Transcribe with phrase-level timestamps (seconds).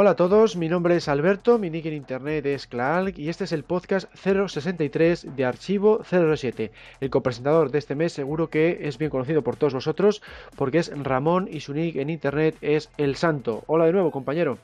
[0.00, 3.42] Hola a todos, mi nombre es Alberto, mi nick en internet es Clark y este
[3.42, 6.70] es el podcast 063 de Archivo 007.
[7.00, 10.22] El copresentador de este mes seguro que es bien conocido por todos vosotros
[10.54, 13.64] porque es Ramón y su nick en internet es El Santo.
[13.66, 14.58] Hola de nuevo, compañero.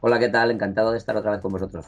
[0.00, 0.52] Hola, ¿qué tal?
[0.52, 1.86] Encantado de estar otra vez con vosotros.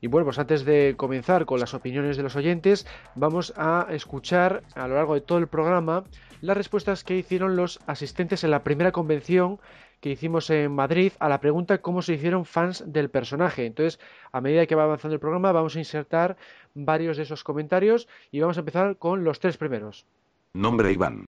[0.00, 4.62] Y bueno, pues antes de comenzar con las opiniones de los oyentes, vamos a escuchar
[4.74, 6.04] a lo largo de todo el programa
[6.40, 9.58] las respuestas que hicieron los asistentes en la primera convención
[10.00, 13.66] que hicimos en Madrid a la pregunta cómo se hicieron fans del personaje.
[13.66, 13.98] Entonces,
[14.32, 16.36] a medida que va avanzando el programa, vamos a insertar
[16.74, 20.06] varios de esos comentarios y vamos a empezar con los tres primeros.
[20.52, 21.24] Nombre Iván.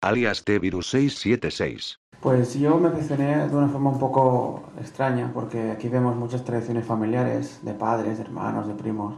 [0.00, 1.98] Alias T-Virus 676.
[2.24, 6.86] Pues yo me aficioné de una forma un poco extraña, porque aquí vemos muchas tradiciones
[6.86, 9.16] familiares, de padres, de hermanos, de primos.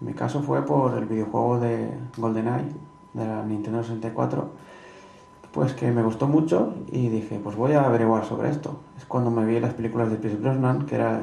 [0.00, 2.72] En mi caso fue por el videojuego de GoldenEye,
[3.12, 4.48] de la Nintendo 64,
[5.52, 8.78] pues que me gustó mucho y dije, pues voy a averiguar sobre esto.
[8.96, 11.20] Es cuando me vi las películas de Pierce Brosnan, que era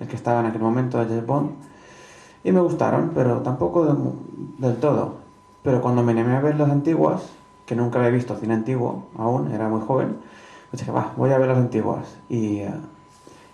[0.00, 1.50] el que estaba en aquel momento de James Bond,
[2.42, 4.16] y me gustaron, pero tampoco
[4.58, 5.18] del todo.
[5.62, 7.30] Pero cuando me animé a ver las antiguas,
[7.64, 10.16] que nunca había visto cine antiguo aún, era muy joven,
[10.74, 12.18] pues dije, va, voy a ver las antiguas.
[12.28, 12.80] Y, uh,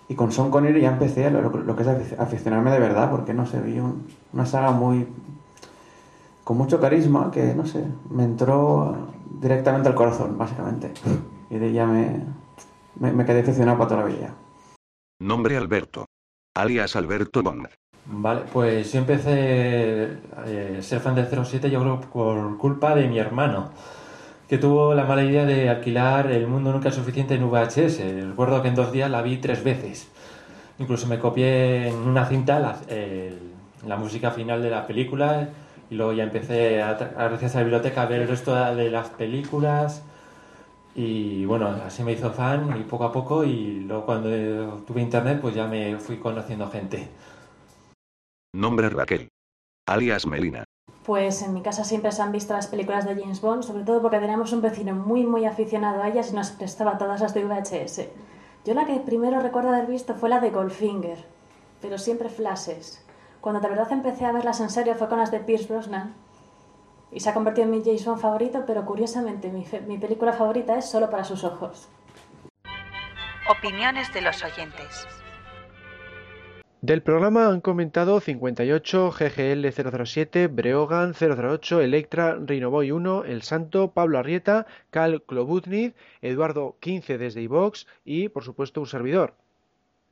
[0.08, 3.44] y con Son Connery ya empecé lo, lo, que es aficionarme de verdad, porque no
[3.44, 5.06] sé, vi un, una saga muy.
[6.44, 10.92] con mucho carisma que, no sé, me entró directamente al corazón, básicamente.
[11.50, 12.24] Y de ella me,
[12.98, 14.34] me, me quedé aficionado para toda la vida.
[15.20, 16.06] Nombre Alberto.
[16.56, 17.68] Alias Alberto Bond.
[18.06, 23.06] Vale, pues yo empecé a eh, ser fan del 07 yo creo por culpa de
[23.06, 23.70] mi hermano,
[24.50, 28.30] que tuvo la mala idea de alquilar El Mundo Nunca es Suficiente en VHS.
[28.30, 30.08] Recuerdo que en dos días la vi tres veces.
[30.80, 33.38] Incluso me copié en una cinta la, el,
[33.86, 35.48] la música final de la película
[35.88, 39.10] y luego ya empecé, a, gracias a la biblioteca, a ver el resto de las
[39.10, 40.02] películas.
[40.96, 44.28] Y bueno, así me hizo fan y poco a poco y luego cuando
[44.84, 47.08] tuve internet pues ya me fui conociendo gente.
[48.52, 49.28] Nombre Raquel.
[49.86, 50.64] Alias Melina.
[51.04, 54.02] Pues en mi casa siempre se han visto las películas de James Bond, sobre todo
[54.02, 57.44] porque teníamos un vecino muy muy aficionado a ellas y nos prestaba todas las de
[57.44, 58.08] VHS.
[58.64, 61.24] Yo la que primero recuerdo haber visto fue la de Goldfinger,
[61.80, 63.02] pero siempre flashes.
[63.40, 66.14] Cuando de verdad empecé a verlas en serio fue con las de Pierce Brosnan
[67.10, 70.76] y se ha convertido en mi James Bond favorito, pero curiosamente mi, mi película favorita
[70.76, 71.88] es Solo para sus ojos.
[73.48, 75.19] Opiniones de los oyentes.
[76.82, 79.66] Del programa han comentado 58, GGL
[80.06, 85.92] 007, Breogan 008, Electra, Rinoboy 1, El Santo, Pablo Arrieta, Cal Klobutnid,
[86.22, 89.34] Eduardo 15 desde iVox y, por supuesto, un servidor.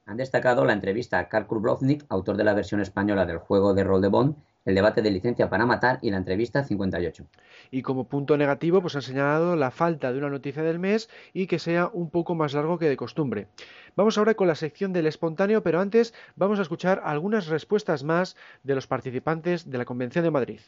[0.04, 3.84] Han destacado la entrevista a Karl Krublovnik, autor de la versión española del juego de
[3.84, 4.36] rol de Bond,
[4.66, 7.24] el debate de licencia para matar y la entrevista 58.
[7.70, 11.46] Y como punto negativo, pues han señalado la falta de una noticia del mes y
[11.46, 13.48] que sea un poco más largo que de costumbre.
[13.96, 18.36] Vamos ahora con la sección del espontáneo, pero antes vamos a escuchar algunas respuestas más
[18.62, 20.60] de los participantes de la Convención de Madrid.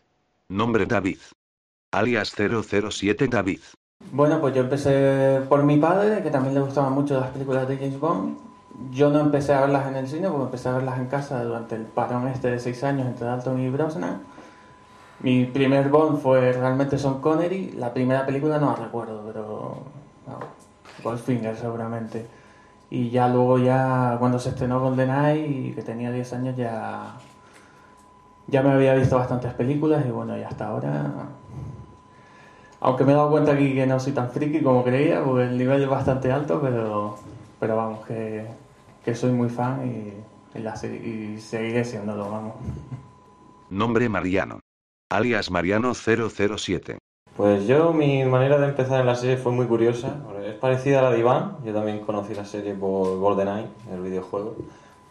[0.48, 1.18] Nombre David.
[1.92, 3.60] Alias 007 David.
[4.12, 7.76] Bueno, pues yo empecé por mi padre, que también le gustaban mucho las películas de
[7.76, 8.38] James Bond.
[8.90, 11.76] Yo no empecé a verlas en el cine, porque empecé a verlas en casa durante
[11.76, 14.22] el parón este de seis años entre Dalton y Brosnan.
[15.22, 17.72] Mi primer Bond fue realmente Son Connery.
[17.72, 19.82] La primera película no la recuerdo, pero...
[20.26, 20.38] No,
[21.02, 22.26] Goldfinger seguramente.
[22.90, 27.16] Y ya luego ya cuando se estrenó GoldenEye que tenía 10 años ya
[28.48, 31.28] ya me había visto bastantes películas y bueno, y hasta ahora
[32.80, 35.58] aunque me he dado cuenta aquí que no soy tan friki como creía, porque el
[35.58, 37.16] nivel es bastante alto, pero
[37.60, 38.46] pero vamos que,
[39.04, 42.54] que soy muy fan y, y, la, y seguiré siéndolo, vamos.
[43.68, 44.60] Nombre Mariano.
[45.12, 46.98] Alias Mariano 007.
[47.36, 50.20] Pues yo, mi manera de empezar en la serie fue muy curiosa.
[50.46, 51.56] Es parecida a la de Iván.
[51.64, 54.54] Yo también conocí la serie por GoldenEye, el videojuego.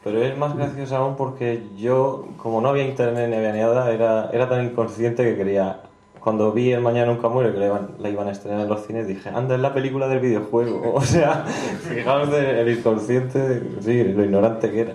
[0.01, 4.29] Pero es más gracioso aún porque yo, como no había internet ni había nada, era,
[4.31, 5.81] era tan inconsciente que quería.
[6.21, 8.85] Cuando vi El Mañana Nunca Muere, que la iban, la iban a estrenar en los
[8.85, 10.93] cines, dije, anda, es la película del videojuego.
[10.95, 11.43] O sea,
[11.89, 14.93] fijaos el inconsciente, sí, lo ignorante que era.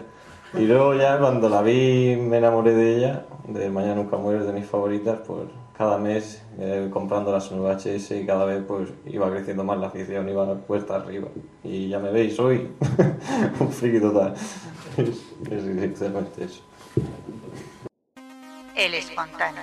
[0.54, 4.52] Y luego ya cuando la vi, me enamoré de ella, de Mañana Nunca Muere, de
[4.52, 9.64] mis favoritas, pues cada mes eh, comprando las VHS y cada vez pues iba creciendo
[9.64, 11.28] más la afición, iba puesta arriba.
[11.62, 12.70] Y ya me veis, soy
[13.60, 14.34] un friki total.
[14.96, 15.08] es,
[15.50, 16.62] es sinceramente eso.
[18.76, 19.62] el espontáneo.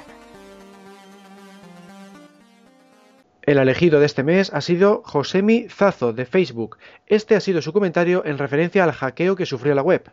[3.43, 6.77] El elegido de este mes ha sido Josemi Zazo de Facebook.
[7.07, 10.11] Este ha sido su comentario en referencia al hackeo que sufrió la web.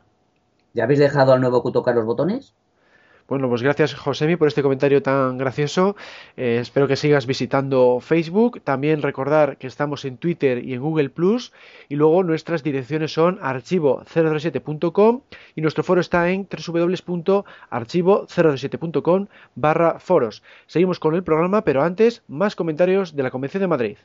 [0.72, 2.54] ¿Ya habéis dejado al nuevo Q tocar los botones?
[3.28, 5.96] Bueno, pues gracias Josemi por este comentario tan gracioso.
[6.38, 8.62] Eh, espero que sigas visitando Facebook.
[8.62, 11.52] También recordar que estamos en Twitter y en Google Plus.
[11.90, 15.20] Y luego nuestras direcciones son archivo007.com
[15.54, 20.42] y nuestro foro está en www.archivo007.com barra foros.
[20.66, 23.98] Seguimos con el programa, pero antes, más comentarios de la Convención de Madrid.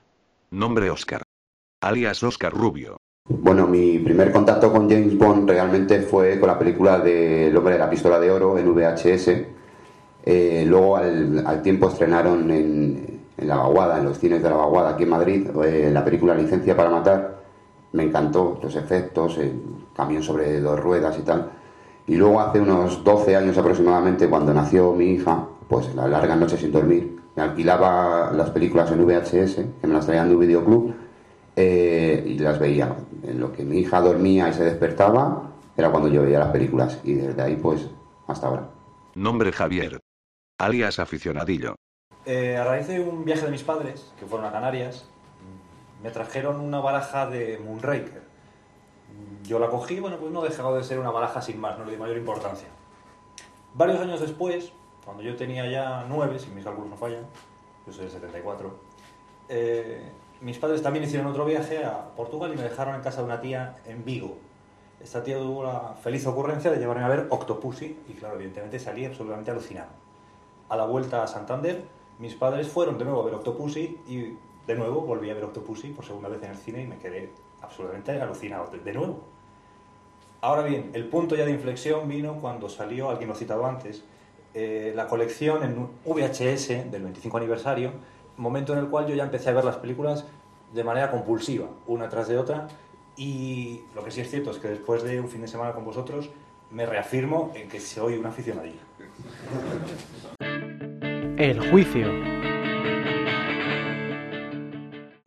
[0.52, 1.22] Nombre Oscar.
[1.82, 2.98] Alias Oscar Rubio.
[3.30, 7.74] Bueno, mi primer contacto con James Bond realmente fue con la película de El hombre
[7.74, 9.30] de la pistola de oro en VHS.
[10.26, 15.04] Eh, luego al, tiempo estrenaron en, La Vaguada, en los cines de La Vaguada aquí
[15.04, 17.44] en Madrid, eh, la película Licencia para Matar.
[17.94, 19.54] Me encantó los efectos, el
[19.96, 21.50] camión sobre dos ruedas y tal.
[22.08, 26.58] Y luego hace unos 12 años aproximadamente, cuando nació mi hija, pues la larga noche
[26.58, 30.94] sin dormir, me alquilaba las películas en VHS, que me las traían de un videoclub
[31.56, 32.96] eh, y las veía.
[33.24, 37.00] En lo que mi hija dormía y se despertaba era cuando yo veía las películas
[37.04, 37.90] y desde ahí pues
[38.28, 38.70] hasta ahora.
[39.16, 40.00] Nombre Javier,
[40.60, 41.76] alias aficionadillo.
[42.26, 45.06] Eh, a raíz de un viaje de mis padres, que fueron a Canarias,
[46.02, 48.24] me trajeron una baraja de Moonraker.
[49.44, 51.92] Yo la cogí, bueno, pues no dejaba de ser una baraja sin más, no le
[51.92, 52.68] di mayor importancia.
[53.74, 54.72] Varios años después,
[55.04, 57.26] cuando yo tenía ya nueve, si mis cálculos no fallan,
[57.86, 58.74] yo soy del 74,
[59.50, 63.26] eh, mis padres también hicieron otro viaje a Portugal y me dejaron en casa de
[63.26, 64.38] una tía en Vigo.
[65.02, 69.06] Esta tía tuvo la feliz ocurrencia de llevarme a ver Octopussy y claro, evidentemente salí
[69.06, 69.90] absolutamente alucinado.
[70.70, 71.84] A la vuelta a Santander,
[72.20, 75.90] mis padres fueron de nuevo a ver Octopussy y de nuevo volví a ver Octopussy
[75.90, 77.32] por segunda vez en el cine y me quedé
[77.62, 79.24] absolutamente alucinado de nuevo.
[80.42, 84.04] Ahora bien, el punto ya de inflexión vino cuando salió, alguien lo citado antes,
[84.54, 87.92] eh, la colección en VHS del 25 aniversario
[88.38, 90.26] momento en el cual yo ya empecé a ver las películas
[90.74, 92.68] de manera compulsiva, una tras de otra,
[93.16, 95.86] y lo que sí es cierto es que después de un fin de semana con
[95.86, 96.30] vosotros,
[96.72, 98.82] me reafirmo en que soy un aficionadillo.
[101.38, 102.08] El juicio.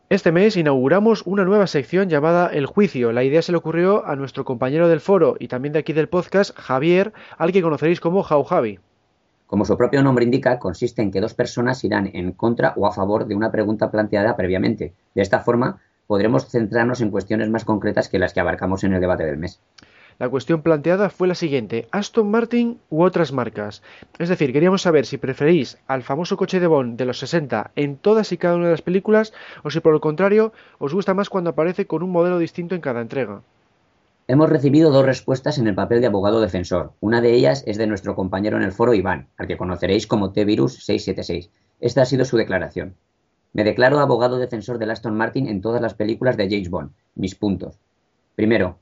[0.09, 3.11] Este mes inauguramos una nueva sección llamada El Juicio.
[3.11, 6.07] La idea se le ocurrió a nuestro compañero del foro y también de aquí del
[6.07, 8.79] podcast, Javier, al que conoceréis como Jau Javi.
[9.47, 12.91] Como su propio nombre indica, consiste en que dos personas irán en contra o a
[12.91, 14.93] favor de una pregunta planteada previamente.
[15.15, 18.99] De esta forma, podremos centrarnos en cuestiones más concretas que las que abarcamos en el
[18.99, 19.61] debate del mes.
[20.19, 23.83] La cuestión planteada fue la siguiente, Aston Martin u otras marcas.
[24.17, 27.97] Es decir, queríamos saber si preferís al famoso coche de Bond de los 60 en
[27.97, 29.31] todas y cada una de las películas
[29.63, 32.81] o si por el contrario os gusta más cuando aparece con un modelo distinto en
[32.81, 33.43] cada entrega.
[34.29, 36.91] Hemos recibido dos respuestas en el papel de abogado defensor.
[36.99, 40.33] Una de ellas es de nuestro compañero en el foro Iván, al que conoceréis como
[40.33, 41.49] T-Virus676.
[41.79, 42.97] Esta ha sido su declaración.
[43.53, 46.91] Me declaro abogado defensor de Aston Martin en todas las películas de James Bond.
[47.15, 47.79] Mis puntos.
[48.35, 48.79] Primero,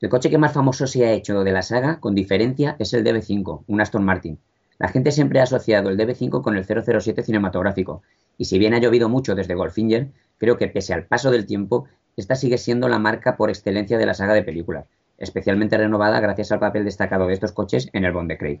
[0.00, 3.04] el coche que más famoso se ha hecho de la saga, con diferencia, es el
[3.04, 4.40] DB5, un Aston Martin.
[4.80, 8.02] La gente siempre ha asociado el DB5 con el 007 cinematográfico,
[8.36, 10.08] y si bien ha llovido mucho desde Goldfinger,
[10.38, 11.86] creo que pese al paso del tiempo,
[12.20, 14.86] esta sigue siendo la marca por excelencia de la saga de películas,
[15.18, 18.60] especialmente renovada gracias al papel destacado de estos coches en el Bond de Craig.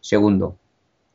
[0.00, 0.58] Segundo,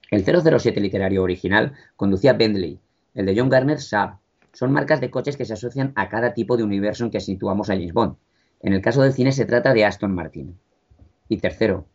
[0.10, 2.80] el 007 literario original conducía Bentley,
[3.14, 4.20] el de John Garner Saab.
[4.54, 7.70] Son marcas de coches que se asocian a cada tipo de universo en que situamos
[7.70, 8.16] a James Bond.
[8.62, 10.58] En el caso del cine se trata de Aston Martin.
[11.28, 11.88] Y tercero,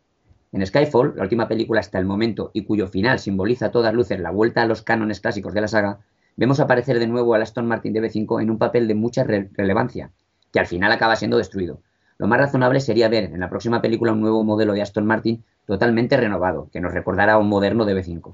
[0.51, 4.19] en Skyfall, la última película hasta el momento y cuyo final simboliza a todas luces
[4.19, 5.99] la vuelta a los cánones clásicos de la saga,
[6.37, 10.11] vemos aparecer de nuevo al Aston Martin DB5 en un papel de mucha relevancia,
[10.53, 11.81] que al final acaba siendo destruido.
[12.17, 15.43] Lo más razonable sería ver en la próxima película un nuevo modelo de Aston Martin
[15.65, 18.33] totalmente renovado, que nos recordará a un moderno DB5.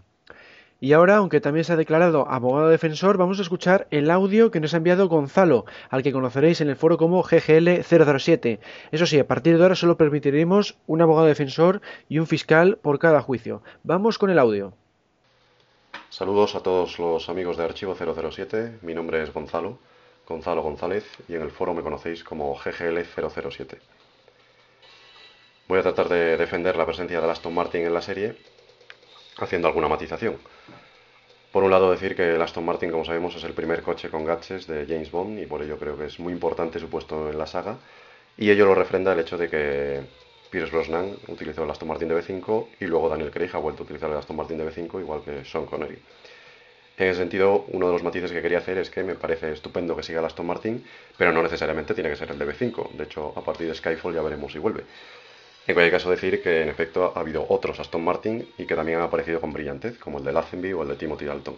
[0.84, 4.60] Y ahora, aunque también se ha declarado abogado defensor, vamos a escuchar el audio que
[4.60, 8.60] nos ha enviado Gonzalo, al que conoceréis en el foro como GGL007.
[8.92, 13.00] Eso sí, a partir de ahora solo permitiremos un abogado defensor y un fiscal por
[13.00, 13.64] cada juicio.
[13.84, 14.74] Vamos con el audio.
[16.14, 19.80] Saludos a todos los amigos de Archivo 007, mi nombre es Gonzalo,
[20.28, 23.80] Gonzalo González, y en el foro me conocéis como GGL007.
[25.68, 28.36] Voy a tratar de defender la presencia de Aston Martin en la serie,
[29.40, 30.38] haciendo alguna matización.
[31.52, 34.24] Por un lado decir que el Aston Martin, como sabemos, es el primer coche con
[34.24, 37.40] gadgets de James Bond y por ello creo que es muy importante su puesto en
[37.40, 37.78] la saga,
[38.38, 40.04] y ello lo refrenda el hecho de que
[40.54, 44.12] Pierce Brosnan utilizó el Aston Martin DB5 y luego Daniel Craig ha vuelto a utilizar
[44.12, 45.98] el Aston Martin DB5 igual que Sean Connery.
[46.96, 49.96] En ese sentido, uno de los matices que quería hacer es que me parece estupendo
[49.96, 50.86] que siga el Aston Martin,
[51.18, 52.92] pero no necesariamente tiene que ser el DB5.
[52.92, 54.84] De hecho, a partir de Skyfall ya veremos si vuelve.
[55.66, 59.00] En cualquier caso, decir que en efecto ha habido otros Aston Martin y que también
[59.00, 61.56] han aparecido con brillantez, como el de Lazenby o el de Timothy Dalton.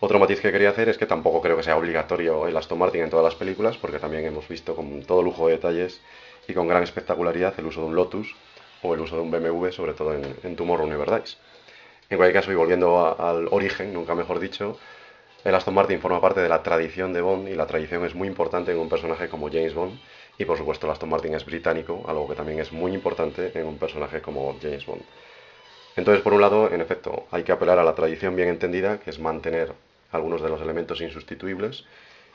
[0.00, 3.02] Otro matiz que quería hacer es que tampoco creo que sea obligatorio el Aston Martin
[3.02, 6.00] en todas las películas, porque también hemos visto con todo lujo de detalles
[6.50, 8.34] y con gran espectacularidad el uso de un Lotus
[8.82, 11.38] o el uso de un BMW, sobre todo en, en Tomorrow Never Dies.
[12.08, 14.78] En cualquier caso, y volviendo al origen, nunca mejor dicho,
[15.44, 18.28] el Aston Martin forma parte de la tradición de Bond y la tradición es muy
[18.28, 19.98] importante en un personaje como James Bond
[20.36, 23.66] y por supuesto el Aston Martin es británico, algo que también es muy importante en
[23.66, 25.02] un personaje como James Bond.
[25.96, 29.10] Entonces, por un lado, en efecto, hay que apelar a la tradición bien entendida, que
[29.10, 29.72] es mantener
[30.12, 31.84] algunos de los elementos insustituibles,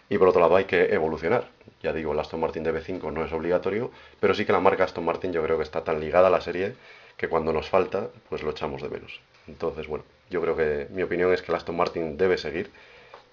[0.09, 1.49] y por otro lado hay que evolucionar.
[1.81, 5.05] Ya digo, el Aston Martin DB5 no es obligatorio, pero sí que la marca Aston
[5.05, 6.75] Martin yo creo que está tan ligada a la serie
[7.17, 9.21] que cuando nos falta, pues lo echamos de menos.
[9.47, 12.71] Entonces, bueno, yo creo que mi opinión es que el Aston Martin debe seguir,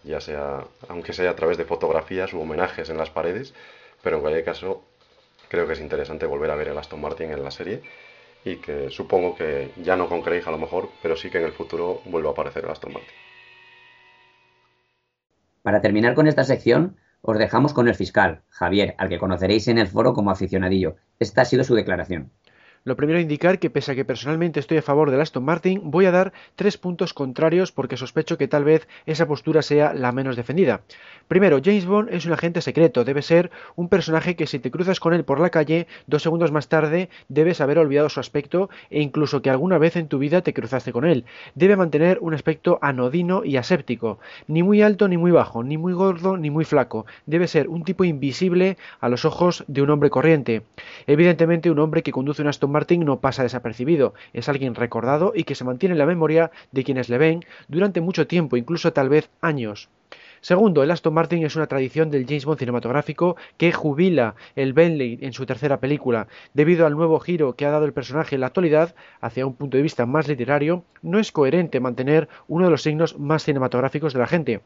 [0.05, 3.55] ya sea, aunque sea a través de fotografías u homenajes en las paredes,
[4.02, 4.83] pero en cualquier caso
[5.49, 7.83] creo que es interesante volver a ver el Aston Martin en la serie
[8.45, 11.45] y que supongo que ya no con Craig a lo mejor, pero sí que en
[11.45, 13.14] el futuro vuelva a aparecer el Aston Martin.
[15.62, 19.78] Para terminar con esta sección, os dejamos con el fiscal, Javier, al que conoceréis en
[19.78, 20.97] el foro como aficionadillo.
[21.21, 22.33] Esta ha sido su declaración.
[22.85, 26.07] Lo primero indicar que pese a que personalmente estoy a favor del Aston Martin, voy
[26.07, 30.35] a dar tres puntos contrarios porque sospecho que tal vez esa postura sea la menos
[30.35, 30.81] defendida.
[31.29, 34.99] Primero, James Bond es un agente secreto, debe ser un personaje que si te cruzas
[34.99, 39.01] con él por la calle, dos segundos más tarde debes haber olvidado su aspecto e
[39.01, 41.25] incluso que alguna vez en tu vida te cruzaste con él.
[41.55, 45.93] Debe mantener un aspecto anodino y aséptico, ni muy alto ni muy bajo, ni muy
[45.93, 47.07] gordo ni muy flaco.
[47.27, 50.62] Debe ser un tipo invisible a los ojos de un hombre corriente.
[51.07, 55.45] Evidentemente un hombre que conduce un Aston Martin no pasa desapercibido, es alguien recordado y
[55.45, 59.09] que se mantiene en la memoria de quienes le ven durante mucho tiempo, incluso tal
[59.09, 59.88] vez años.
[60.41, 65.21] Segundo, el Aston Martin es una tradición del James Bond cinematográfico que jubila el Bentley
[65.23, 66.26] en su tercera película.
[66.52, 69.76] Debido al nuevo giro que ha dado el personaje en la actualidad, hacia un punto
[69.76, 74.19] de vista más literario, no es coherente mantener uno de los signos más cinematográficos de
[74.19, 74.62] la gente.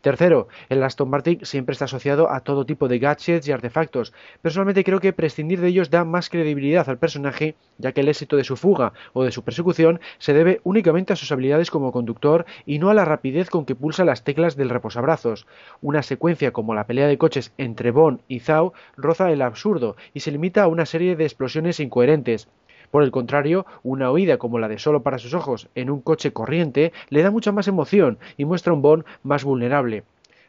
[0.00, 4.12] Tercero, el Aston Martin siempre está asociado a todo tipo de gadgets y artefactos.
[4.40, 8.36] Personalmente creo que prescindir de ellos da más credibilidad al personaje, ya que el éxito
[8.36, 12.46] de su fuga o de su persecución se debe únicamente a sus habilidades como conductor
[12.64, 15.46] y no a la rapidez con que pulsa las teclas del reposabrazos.
[15.82, 20.20] Una secuencia como la pelea de coches entre Bond y Zhao roza el absurdo y
[20.20, 22.48] se limita a una serie de explosiones incoherentes.
[22.90, 26.32] Por el contrario, una oída como la de Solo para sus ojos en un coche
[26.32, 30.04] corriente le da mucha más emoción y muestra un Bond más vulnerable.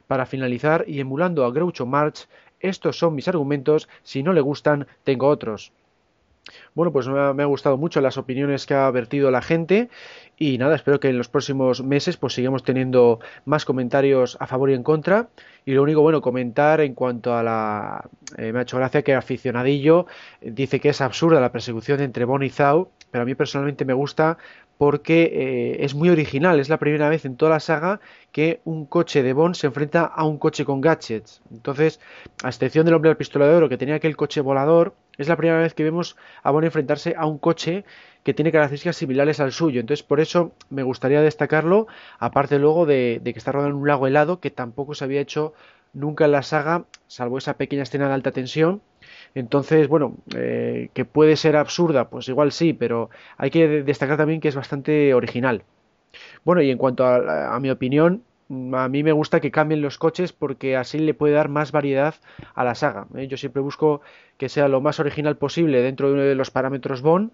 [0.07, 2.29] Para finalizar, y emulando a Groucho Marx,
[2.59, 5.71] estos son mis argumentos, si no le gustan, tengo otros.
[6.73, 9.89] Bueno, pues me ha, gustado mucho las opiniones que ha vertido la gente
[10.41, 14.69] y nada, espero que en los próximos meses pues sigamos teniendo más comentarios a favor
[14.69, 15.27] y en contra.
[15.65, 18.09] Y lo único bueno comentar en cuanto a la...
[18.37, 20.07] Eh, me ha hecho gracia que aficionadillo
[20.39, 23.93] dice que es absurda la persecución entre Bon y Zhao, pero a mí personalmente me
[23.93, 24.37] gusta
[24.79, 26.57] porque eh, es muy original.
[26.57, 27.99] Es la primera vez en toda la saga
[28.31, 31.41] que un coche de Bond se enfrenta a un coche con gadgets.
[31.51, 31.99] Entonces,
[32.43, 35.35] a excepción del hombre del pistola de oro que tenía aquel coche volador, es la
[35.35, 37.83] primera vez que vemos a Bond enfrentarse a un coche
[38.23, 39.81] que tiene características similares al suyo.
[39.81, 44.07] Entonces, por eso me gustaría destacarlo, aparte luego de, que está rodando en un lago
[44.07, 45.53] helado, que tampoco se había hecho
[45.93, 48.81] nunca en la saga, salvo esa pequeña escena de alta tensión.
[49.35, 54.41] Entonces, bueno, eh, que puede ser absurda, pues igual sí, pero hay que destacar también
[54.41, 55.63] que es bastante original.
[56.43, 58.23] Bueno, y en cuanto a mi opinión,
[58.73, 62.15] a mí me gusta que cambien los coches porque así le puede dar más variedad
[62.55, 63.07] a la saga.
[63.15, 63.27] ¿eh?
[63.27, 64.01] Yo siempre busco
[64.37, 67.31] que sea lo más original posible dentro de los parámetros Bond.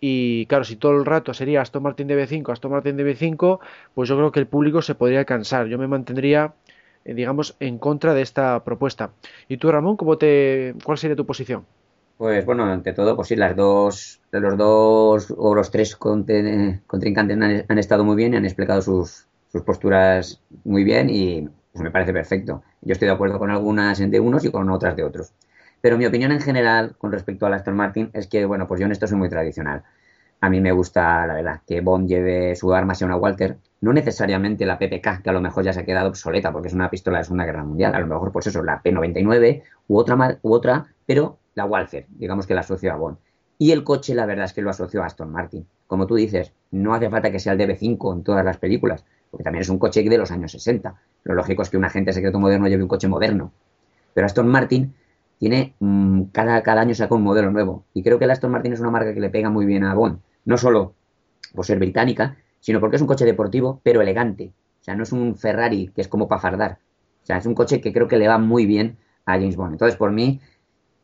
[0.00, 3.60] Y claro, si todo el rato sería Aston Martin DB5, Aston Martin DB5,
[3.94, 5.66] pues yo creo que el público se podría cansar.
[5.66, 6.54] Yo me mantendría,
[7.04, 9.12] digamos, en contra de esta propuesta.
[9.48, 11.64] ¿Y tú, Ramón, cómo te, cuál sería tu posición?
[12.16, 17.78] Pues bueno, ante todo, pues sí, las dos, los dos o los tres contrincantes han
[17.78, 22.12] estado muy bien y han explicado sus, sus posturas muy bien y pues, me parece
[22.12, 22.62] perfecto.
[22.80, 25.32] Yo estoy de acuerdo con algunas de unos y con otras de otros.
[25.80, 28.86] Pero mi opinión en general con respecto a Aston Martin es que, bueno, pues yo
[28.86, 29.82] en esto soy muy tradicional.
[30.40, 33.92] A mí me gusta, la verdad, que Bond lleve su arma sea una Walter, no
[33.92, 36.88] necesariamente la PPK, que a lo mejor ya se ha quedado obsoleta porque es una
[36.88, 40.52] pistola de Segunda Guerra Mundial, a lo mejor pues eso, la P99 u otra, u
[40.52, 43.18] otra pero la Walter, digamos que la asocio a Bond.
[43.58, 45.66] Y el coche, la verdad es que lo asocio a Aston Martin.
[45.88, 49.42] Como tú dices, no hace falta que sea el DB5 en todas las películas, porque
[49.42, 50.94] también es un coche de los años 60.
[51.24, 53.52] Lo lógico es que un agente secreto moderno lleve un coche moderno.
[54.14, 54.94] Pero Aston Martin
[55.38, 57.84] tiene mm, cada, cada año saca un modelo nuevo.
[57.94, 59.94] Y creo que el Aston Martin es una marca que le pega muy bien a
[59.94, 60.20] Bond.
[60.44, 60.94] No solo
[61.54, 64.52] por ser británica, sino porque es un coche deportivo, pero elegante.
[64.80, 66.78] O sea, no es un Ferrari que es como para fardar.
[67.22, 69.72] O sea, es un coche que creo que le va muy bien a James Bond.
[69.72, 70.40] Entonces, por mí,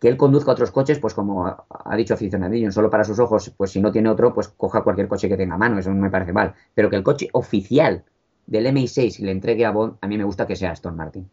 [0.00, 3.72] que él conduzca otros coches, pues como ha dicho aficionadillo, solo para sus ojos, pues
[3.72, 6.10] si no tiene otro, pues coja cualquier coche que tenga a mano, eso no me
[6.10, 6.54] parece mal.
[6.74, 8.04] Pero que el coche oficial
[8.46, 11.28] del MI6 le entregue a Bond, a mí me gusta que sea Aston Martin.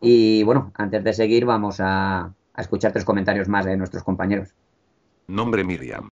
[0.00, 2.22] Y bueno, antes de seguir, vamos a,
[2.54, 4.54] a escuchar tres comentarios más de nuestros compañeros.
[5.26, 6.08] Nombre Miriam.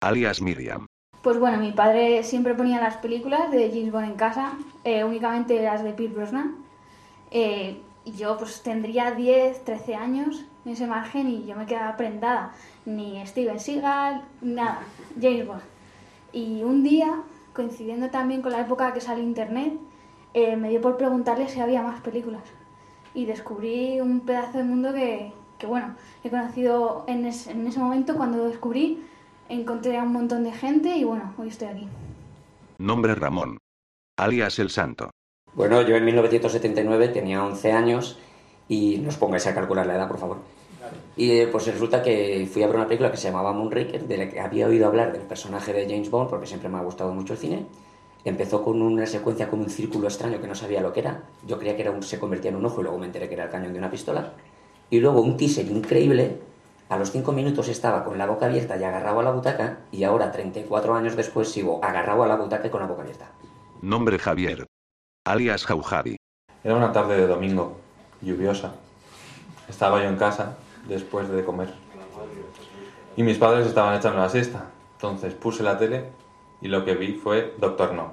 [0.00, 0.86] Alias Miriam.
[1.26, 4.52] Pues bueno, mi padre siempre ponía las películas de James Bond en casa,
[4.84, 6.54] eh, únicamente las de Pierce Brosnan.
[7.32, 11.96] Eh, y yo pues tendría 10, 13 años en ese margen y yo me quedaba
[11.96, 12.52] prendada.
[12.84, 14.82] Ni Steven Seagal, nada,
[15.20, 15.62] James Bond.
[16.32, 19.72] Y un día, coincidiendo también con la época que salió Internet,
[20.32, 22.44] eh, me dio por preguntarle si había más películas.
[23.14, 28.14] Y descubrí un pedazo de mundo que, que bueno, he conocido en, en ese momento
[28.14, 29.02] cuando descubrí,
[29.48, 31.88] encontré a un montón de gente y bueno, hoy estoy aquí.
[32.78, 33.58] Nombre Ramón.
[34.18, 35.10] Alias El Santo.
[35.54, 38.18] Bueno, yo en 1979 tenía 11 años
[38.68, 40.38] y no os pongáis a calcular la edad, por favor.
[41.16, 44.16] Y eh, pues resulta que fui a ver una película que se llamaba Moonraker, de
[44.18, 47.12] la que había oído hablar del personaje de James Bond, porque siempre me ha gustado
[47.12, 47.66] mucho el cine.
[48.24, 51.22] Empezó con una secuencia como un círculo extraño que no sabía lo que era.
[51.46, 53.34] Yo creía que era un, se convertía en un ojo y luego me enteré que
[53.34, 54.32] era el cañón de una pistola.
[54.90, 56.38] Y luego un teaser increíble.
[56.88, 59.78] A los cinco minutos estaba con la boca abierta y agarrado a la butaca.
[59.90, 63.32] Y ahora, 34 años después, sigo agarrado a la butaca y con la boca abierta.
[63.82, 64.66] Nombre Javier.
[65.24, 66.16] Alias Jaujavi.
[66.62, 67.76] Era una tarde de domingo,
[68.22, 68.74] lluviosa.
[69.68, 70.56] Estaba yo en casa
[70.88, 71.74] después de comer.
[73.16, 74.66] Y mis padres estaban echando la siesta.
[74.94, 76.10] Entonces puse la tele
[76.60, 78.12] y lo que vi fue Doctor No.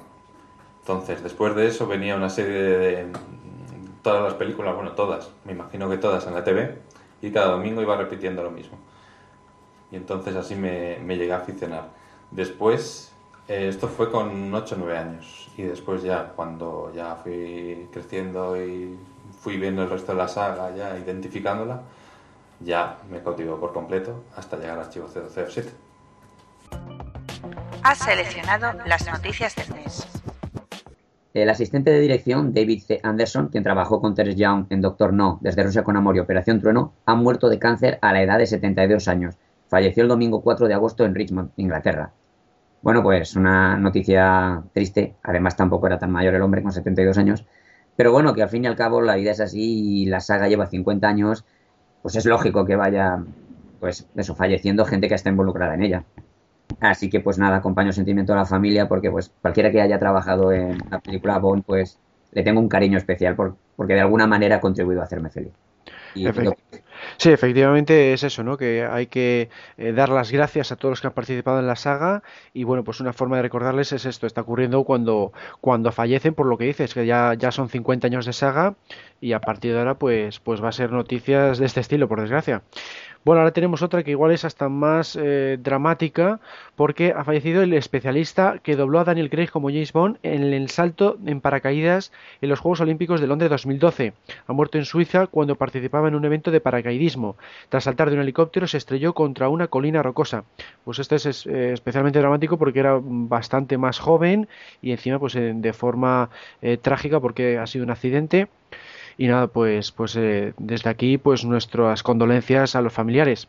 [0.82, 3.08] Entonces, después de eso venía una serie de,
[4.02, 6.78] todas las películas, bueno, todas, me imagino que todas en la TV,
[7.24, 8.78] y cada domingo iba repitiendo lo mismo.
[9.92, 11.90] Y entonces así me, llegué a aficionar.
[12.30, 13.14] Después,
[13.48, 18.62] eh, esto fue con 8 o 9 años, y después ya, cuando ya fui creciendo
[18.62, 19.00] y
[19.40, 21.82] fui viendo el resto de la saga, ya identificándola,
[22.60, 25.70] ya me cautivó por completo hasta llegar al archivo 007.
[27.84, 30.13] Has seleccionado las noticias del mes.
[31.34, 33.00] El asistente de dirección, David C.
[33.02, 36.60] Anderson, quien trabajó con Terence Young en Doctor No, desde Rusia con Amor y Operación
[36.62, 39.36] Trueno, ha muerto de cáncer a la edad de 72 años.
[39.68, 42.12] Falleció el domingo 4 de agosto en Richmond, Inglaterra.
[42.84, 45.16] Bueno, pues una noticia triste.
[45.24, 47.46] Además, tampoco era tan mayor el hombre con 72 años.
[47.96, 50.48] Pero bueno, que al fin y al cabo la vida es así y la saga
[50.48, 51.46] lleva 50 años.
[52.04, 53.24] Pues es lógico que vaya,
[53.80, 56.04] pues eso, falleciendo gente que está involucrada en ella.
[56.80, 60.52] Así que pues nada, acompaño sentimiento a la familia porque pues cualquiera que haya trabajado
[60.52, 62.00] en la película Bond, pues
[62.32, 65.54] le tengo un cariño especial por, porque de alguna manera ha contribuido a hacerme feliz.
[66.16, 66.60] Y Efect
[67.18, 68.58] sí, efectivamente es eso, ¿no?
[68.58, 71.76] Que hay que eh, dar las gracias a todos los que han participado en la
[71.76, 76.34] saga y bueno, pues una forma de recordarles es esto, está ocurriendo cuando, cuando fallecen,
[76.34, 78.76] por lo que dices, que ya, ya son 50 años de saga
[79.22, 82.22] y a partir de ahora pues, pues va a ser noticias de este estilo, por
[82.22, 82.62] desgracia.
[83.26, 86.42] Bueno, ahora tenemos otra que igual es hasta más eh, dramática
[86.76, 90.70] porque ha fallecido el especialista que dobló a Daniel Craig como James Bond en el
[90.70, 94.12] salto en paracaídas en los Juegos Olímpicos de Londres 2012.
[94.46, 97.38] Ha muerto en Suiza cuando participaba en un evento de paracaidismo.
[97.70, 100.44] Tras saltar de un helicóptero se estrelló contra una colina rocosa.
[100.84, 104.50] Pues este es eh, especialmente dramático porque era bastante más joven
[104.82, 106.30] y encima pues eh, de forma
[106.82, 108.50] trágica porque ha sido un accidente
[109.18, 113.48] y nada, pues, pues eh, desde aquí, pues nuestras condolencias a los familiares.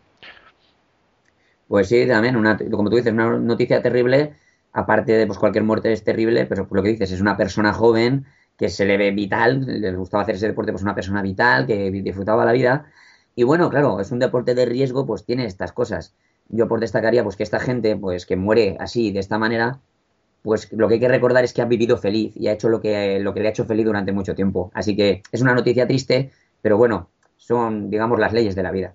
[1.68, 4.34] Pues sí, también, una, como tú dices, una noticia terrible,
[4.72, 7.72] aparte de pues cualquier muerte es terrible, pero por lo que dices, es una persona
[7.72, 8.26] joven
[8.58, 11.90] que se le ve vital, le gustaba hacer ese deporte, pues una persona vital, que
[11.90, 12.86] disfrutaba la vida.
[13.34, 16.14] Y bueno, claro, es un deporte de riesgo, pues tiene estas cosas.
[16.48, 19.80] Yo por destacaría pues que esta gente, pues que muere así, de esta manera,
[20.44, 22.78] pues lo que hay que recordar es que ha vivido feliz y ha hecho lo
[22.78, 24.70] que, lo que le ha hecho feliz durante mucho tiempo.
[24.74, 28.94] Así que es una noticia triste, pero bueno, son, digamos, las leyes de la vida.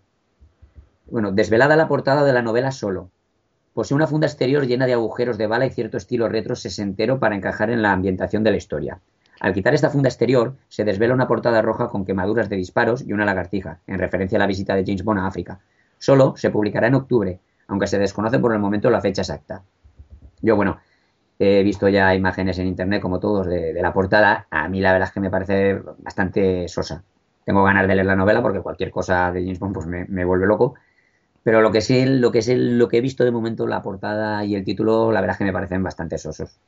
[1.10, 3.10] Bueno, desvelada la portada de la novela Solo.
[3.74, 7.36] Posee una funda exterior llena de agujeros de bala y cierto estilo retro sesentero para
[7.36, 9.00] encajar en la ambientación de la historia.
[9.40, 13.12] Al quitar esta funda exterior, se desvela una portada roja con quemaduras de disparos y
[13.12, 15.62] una lagartija, en referencia a la visita de James Bond a África.
[15.98, 19.64] Solo se publicará en octubre, aunque se desconoce por el momento la fecha exacta.
[20.42, 20.78] Yo, bueno,
[21.42, 24.48] He visto ya imágenes en internet, como todos, de, la portada.
[24.52, 27.02] A mí la verdad es que me parece bastante sosa.
[27.46, 30.46] Tengo ganas de leer la novela porque cualquier cosa de James Bond pues me, vuelve
[30.46, 30.76] loco.
[31.42, 34.44] Pero lo que sí, lo que es lo que he visto de momento, la portada
[34.44, 36.60] y el título, la verdad es que me parecen bastante sosos.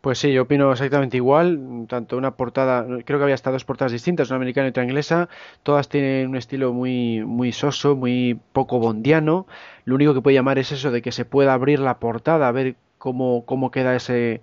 [0.00, 1.86] Pues sí, yo opino exactamente igual.
[1.90, 5.28] Tanto una portada, creo que había hasta dos portadas distintas, una americana y otra inglesa.
[5.62, 9.46] Todas tienen un estilo muy, muy soso, muy poco bondiano.
[9.84, 12.52] Lo único que puede llamar es eso de que se pueda abrir la portada, a
[12.52, 14.42] ver cómo, cómo queda ese,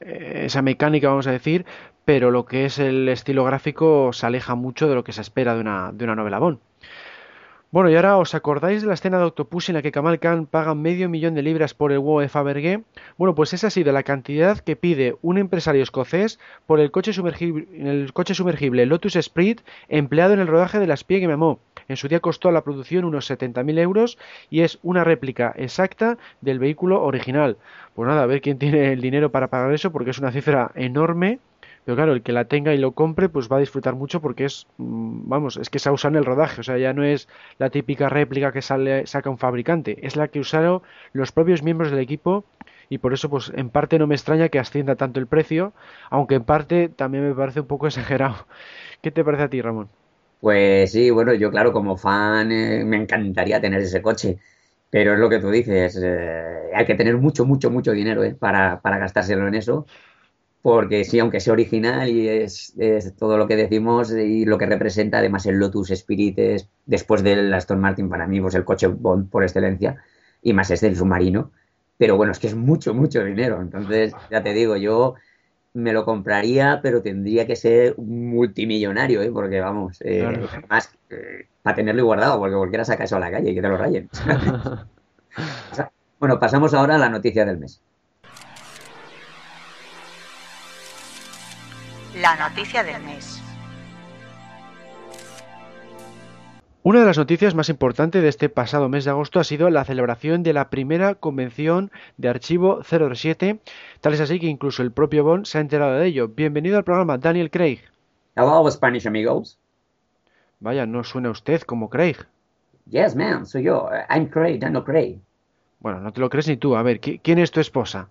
[0.00, 1.66] eh, esa mecánica, vamos a decir,
[2.04, 5.54] pero lo que es el estilo gráfico se aleja mucho de lo que se espera
[5.54, 6.58] de una, de una novela Bond.
[7.74, 10.46] Bueno, y ahora, ¿os acordáis de la escena de Octopus en la que Kamal Khan
[10.46, 12.84] paga medio millón de libras por el huevo de Fabergé?
[13.18, 17.12] Bueno, pues esa ha sido la cantidad que pide un empresario escocés por el coche
[17.12, 21.56] sumergible, Lotus Esprit empleado en el rodaje de La espía que me.
[21.88, 24.18] En su día costó a la producción unos 70.000 euros
[24.50, 27.56] y es una réplica exacta del vehículo original.
[27.96, 30.70] Pues nada, a ver quién tiene el dinero para pagar eso porque es una cifra
[30.76, 31.40] enorme
[31.84, 34.44] pero claro, el que la tenga y lo compre, pues va a disfrutar mucho porque
[34.46, 37.04] es, mm, vamos, es que se ha usado en el rodaje, o sea, ya no
[37.04, 41.62] es la típica réplica que sale, saca un fabricante, es la que usaron los propios
[41.62, 42.44] miembros del equipo
[42.88, 45.72] y por eso, pues en parte no me extraña que ascienda tanto el precio,
[46.10, 48.46] aunque en parte también me parece un poco exagerado.
[49.02, 49.88] ¿Qué te parece a ti, Ramón?
[50.40, 54.38] Pues sí, bueno, yo claro, como fan eh, me encantaría tener ese coche,
[54.90, 58.34] pero es lo que tú dices, eh, hay que tener mucho, mucho, mucho dinero eh,
[58.34, 59.86] para, para gastárselo en eso
[60.64, 62.72] porque sí, aunque sea original y es,
[63.18, 67.52] todo lo que decimos y lo que representa, además el Lotus Spirit es, después del
[67.52, 70.02] Aston Martin para mí, pues el coche Bond por excelencia,
[70.40, 71.50] y más es del submarino,
[71.98, 75.16] pero bueno, es que es mucho, mucho dinero, entonces ya te digo, yo
[75.74, 79.30] me lo compraría, pero tendría que ser multimillonario, ¿eh?
[79.30, 83.50] porque vamos, eh, además, eh, para tenerlo guardado, porque cualquiera saca eso a la calle
[83.50, 84.08] y que te lo rayen.
[86.18, 87.82] bueno, pasamos ahora a la noticia del mes.
[92.20, 93.42] La noticia del mes.
[96.84, 99.84] Una de las noticias más importantes de este pasado mes de agosto ha sido la
[99.84, 103.58] celebración de la primera convención de archivo 007,
[104.00, 106.28] tal es así que incluso el propio Bond se ha enterado de ello.
[106.28, 107.80] Bienvenido al programa, Daniel Craig.
[108.36, 109.58] Hello, Spanish amigos.
[110.60, 112.18] Vaya, no suena usted como Craig.
[112.88, 113.88] Yes, man, soy yo.
[114.08, 115.18] I'm Craig, Daniel Craig.
[115.80, 116.76] Bueno, no te lo crees ni tú.
[116.76, 118.08] A ver, ¿quién es tu esposa?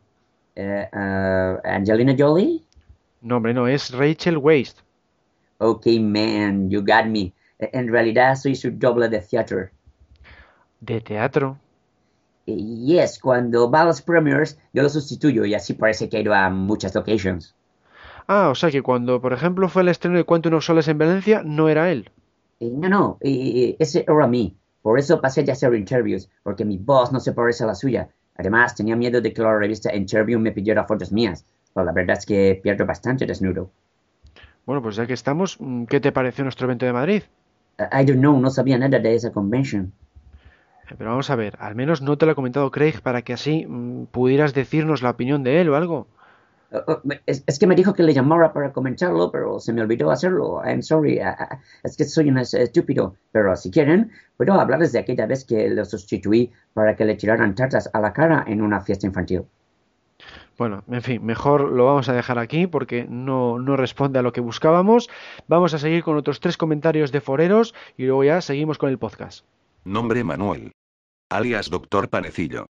[0.56, 2.64] Eh, uh, Angelina Jolie.
[3.24, 4.82] No, hombre, no, es Rachel Waste.
[5.60, 7.34] Ok, man, you got me.
[7.58, 9.70] En realidad soy su doble de teatro.
[10.82, 11.58] ¿De teatro?
[12.46, 16.34] Yes, cuando va a los premiers yo lo sustituyo y así parece que he ido
[16.34, 17.56] a muchas locations.
[18.28, 20.98] Ah, o sea que cuando, por ejemplo, fue el estreno de Cuento unos soles en
[20.98, 22.12] Valencia, no era él.
[22.60, 24.58] No, no, ese era mí.
[24.82, 28.10] Por eso pasé a hacer interviews, porque mi voz no se parece a la suya.
[28.36, 31.46] Además, tenía miedo de que la revista Interview me pidiera fotos mías.
[31.74, 33.72] Pues la verdad es que pierdo bastante desnudo.
[34.66, 37.24] Bueno, pues ya que estamos, mm, ¿qué te pareció nuestro evento de Madrid?
[37.80, 39.92] I don't know, no sabía nada de esa convention.
[40.90, 43.34] Eh, pero vamos a ver, al menos no te lo ha comentado Craig para que
[43.34, 46.08] así mm, pudieras decirnos la opinión de él o algo.
[46.72, 50.10] Uh, uh, es, que me dijo que le llamara para comentarlo, pero se me olvidó
[50.10, 50.62] hacerlo.
[50.66, 51.20] I'm sorry.
[51.20, 53.16] Uh, es que soy un estúpido.
[53.32, 57.54] Pero si quieren, puedo hablarles de aquella vez que lo sustituí para que le tiraran
[57.54, 59.44] tartas a la cara en una fiesta infantil.
[60.58, 64.32] Bueno, en fin, mejor lo vamos a dejar aquí porque no, no responde a lo
[64.32, 65.10] que buscábamos.
[65.48, 69.00] Vamos a seguir con otros tres comentarios de foreros y luego ya seguimos con el
[69.00, 69.46] podcast.
[69.84, 70.72] Nombre Manuel.
[71.32, 72.68] Alias Doctor Panecillo.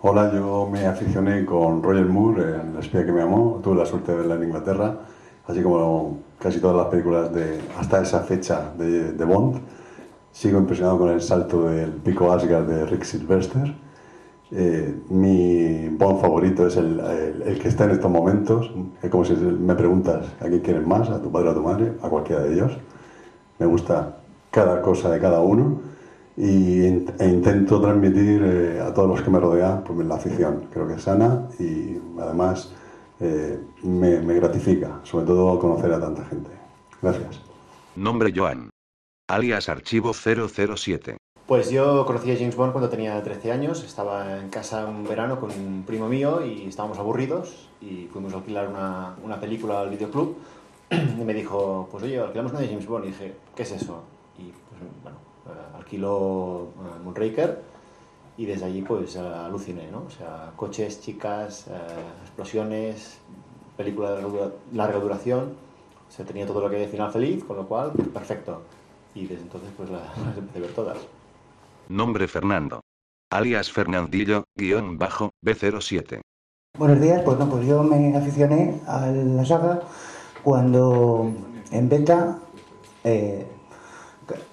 [0.00, 3.60] Hola, yo me aficioné con Roger Moore en La espía que me amó.
[3.62, 5.00] Tuve la suerte de verla en Inglaterra,
[5.46, 9.60] así como casi todas las películas de hasta esa fecha de, de Bond.
[10.32, 13.74] Sigo impresionado con el salto del pico Asgard de Rick Sylvester
[14.52, 17.00] eh, mi Bond favorito es el,
[17.44, 18.70] el, que está en estos momentos.
[19.02, 21.62] Es como si me preguntas a quién quieres más, a tu padre o a tu
[21.62, 22.72] madre, a cualquiera de ellos.
[23.58, 24.18] Me gusta
[24.50, 25.80] cada cosa de cada uno
[26.36, 30.68] y, e intento transmitir eh, a todos los que me rodean pues, la afición.
[30.72, 32.72] Creo que es sana y además
[33.20, 36.50] eh, me, me gratifica, sobre todo conocer a tanta gente.
[37.02, 37.40] Gracias.
[37.96, 38.70] Nombre Joan.
[39.28, 41.16] Alias Archivo 007.
[41.46, 45.38] Pues yo conocí a James Bond cuando tenía 13 años, estaba en casa un verano
[45.38, 49.90] con un primo mío y estábamos aburridos y fuimos a alquilar una, una película al
[49.90, 50.38] videoclub
[50.90, 54.02] y me dijo, pues oye, alquilamos una de James Bond y dije, ¿qué es eso?
[54.36, 56.16] Y pues bueno, eh, alquiló
[56.62, 57.62] uh, Moonraker
[58.36, 60.02] y desde allí pues aluciné, ¿no?
[60.04, 63.18] O sea, coches, chicas, uh, explosiones,
[63.76, 65.54] película de larga duración,
[66.08, 68.62] o sea, tenía todo lo que hay de final feliz, con lo cual, perfecto.
[69.14, 70.98] Y desde entonces pues las empecé a ver todas.
[71.88, 72.80] Nombre Fernando.
[73.30, 76.20] Alias Fernandillo, guion bajo, B07.
[76.78, 79.80] Buenos días, pues no, pues yo me aficioné a la saga
[80.42, 81.32] cuando
[81.70, 82.38] en beta
[83.04, 83.46] eh,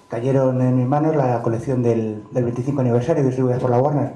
[0.08, 4.12] cayeron en mis manos la colección del, 25 aniversario distribuida por la Warner.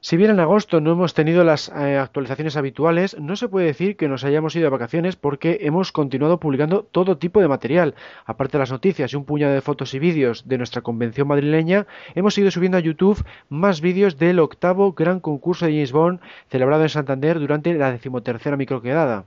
[0.00, 3.96] Si bien en agosto no hemos tenido las eh, actualizaciones habituales, no se puede decir
[3.96, 7.94] que nos hayamos ido de vacaciones porque hemos continuado publicando todo tipo de material.
[8.24, 11.86] Aparte de las noticias y un puñado de fotos y vídeos de nuestra convención madrileña,
[12.16, 16.82] hemos ido subiendo a YouTube más vídeos del octavo gran concurso de James Bond celebrado
[16.82, 19.26] en Santander durante la decimotercera microquedada.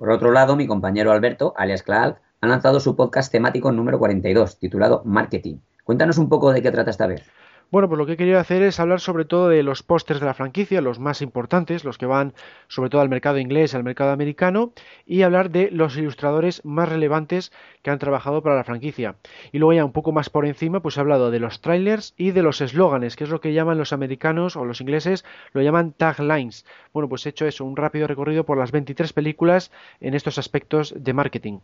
[0.00, 4.58] Por otro lado, mi compañero Alberto, alias Clark, ha lanzado su podcast temático número 42,
[4.58, 5.58] titulado Marketing.
[5.84, 7.30] Cuéntanos un poco de qué trata esta vez.
[7.70, 10.26] Bueno, pues lo que he querido hacer es hablar sobre todo de los pósters de
[10.26, 12.34] la franquicia, los más importantes, los que van
[12.66, 14.72] sobre todo al mercado inglés, al mercado americano,
[15.06, 17.52] y hablar de los ilustradores más relevantes
[17.82, 19.14] que han trabajado para la franquicia.
[19.52, 22.32] Y luego ya un poco más por encima, pues he hablado de los trailers y
[22.32, 25.92] de los eslóganes, que es lo que llaman los americanos o los ingleses, lo llaman
[25.92, 26.66] taglines.
[26.92, 30.92] Bueno, pues he hecho eso, un rápido recorrido por las 23 películas en estos aspectos
[30.96, 31.60] de marketing.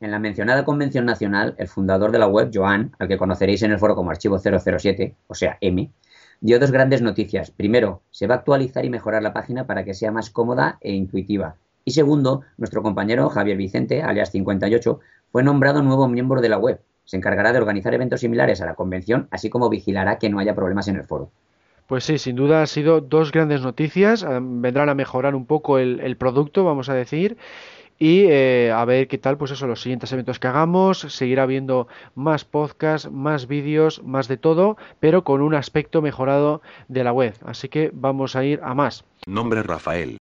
[0.00, 3.70] En la mencionada convención nacional, el fundador de la web, Joan, al que conoceréis en
[3.70, 5.90] el foro como archivo 007, o sea, M,
[6.40, 7.50] dio dos grandes noticias.
[7.50, 10.92] Primero, se va a actualizar y mejorar la página para que sea más cómoda e
[10.92, 11.56] intuitiva.
[11.84, 16.80] Y segundo, nuestro compañero Javier Vicente, alias 58, fue nombrado nuevo miembro de la web.
[17.04, 20.54] Se encargará de organizar eventos similares a la convención, así como vigilará que no haya
[20.54, 21.30] problemas en el foro.
[21.86, 24.24] Pues sí, sin duda han sido dos grandes noticias.
[24.26, 27.36] Vendrán a mejorar un poco el, el producto, vamos a decir
[27.98, 31.86] y eh, a ver qué tal, pues eso, los siguientes eventos que hagamos, seguirá habiendo
[32.14, 37.34] más podcasts, más vídeos, más de todo, pero con un aspecto mejorado de la web.
[37.44, 39.04] Así que vamos a ir a más.
[39.26, 40.18] Nombre Rafael,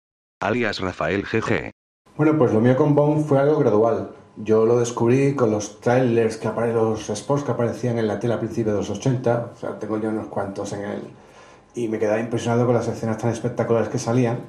[0.41, 1.71] alias Rafael GG.
[2.15, 4.11] Bueno, pues lo mío con Bond fue algo gradual.
[4.37, 8.39] Yo lo descubrí con los trailers, que los spots que aparecían en la tele a
[8.39, 11.01] principios de los 80, o sea, tengo yo unos cuantos en él,
[11.73, 14.39] y me quedaba impresionado con las escenas tan espectaculares que salían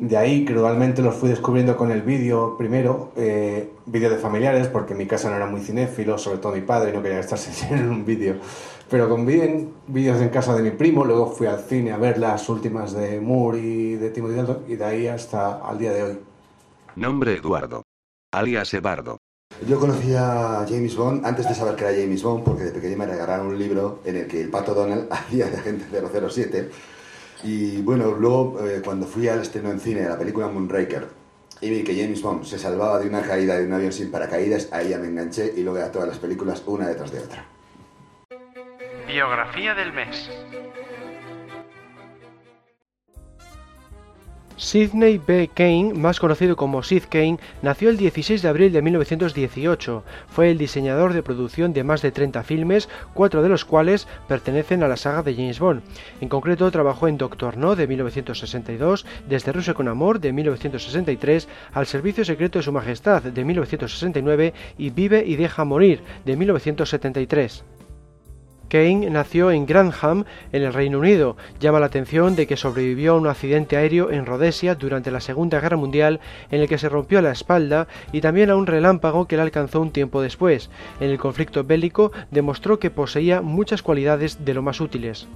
[0.00, 4.92] de ahí gradualmente los fui descubriendo con el vídeo primero, eh, vídeo de familiares, porque
[4.92, 7.38] en mi casa no era muy cinéfilo, sobre todo mi padre, no quería estar
[7.70, 8.36] en un vídeo.
[8.88, 12.48] Pero con vídeos en casa de mi primo, luego fui al cine a ver las
[12.48, 16.18] últimas de Moore y de Timothy Dalton, y de ahí hasta al día de hoy.
[16.96, 17.82] Nombre Eduardo,
[18.32, 19.18] alias Ebardo.
[19.68, 22.96] Yo conocía a James Bond antes de saber que era James Bond, porque de pequeño
[22.96, 26.70] me regalaron un libro en el que el pato Donald hacía de agente 007
[27.42, 31.08] y bueno, luego eh, cuando fui al estreno en cine de la película Moonraker
[31.60, 34.68] y vi que James Bond se salvaba de una caída de un avión sin paracaídas,
[34.72, 37.44] ahí ya me enganché y luego a todas las películas una detrás de otra.
[39.06, 40.30] Biografía del mes.
[44.60, 45.48] Sidney B.
[45.54, 50.04] Kane, más conocido como Sid Kane, nació el 16 de abril de 1918.
[50.28, 54.82] Fue el diseñador de producción de más de 30 filmes, cuatro de los cuales pertenecen
[54.82, 55.80] a la saga de James Bond.
[56.20, 61.86] En concreto, trabajó en Doctor No de 1962, Desde Rusia con Amor de 1963, Al
[61.86, 67.64] Servicio Secreto de Su Majestad de 1969 y Vive y Deja Morir de 1973.
[68.70, 71.36] Kane nació en Grantham, en el Reino Unido.
[71.58, 75.60] Llama la atención de que sobrevivió a un accidente aéreo en Rhodesia durante la Segunda
[75.60, 79.36] Guerra Mundial en el que se rompió la espalda y también a un relámpago que
[79.36, 80.70] le alcanzó un tiempo después.
[81.00, 85.26] En el conflicto bélico demostró que poseía muchas cualidades de lo más útiles.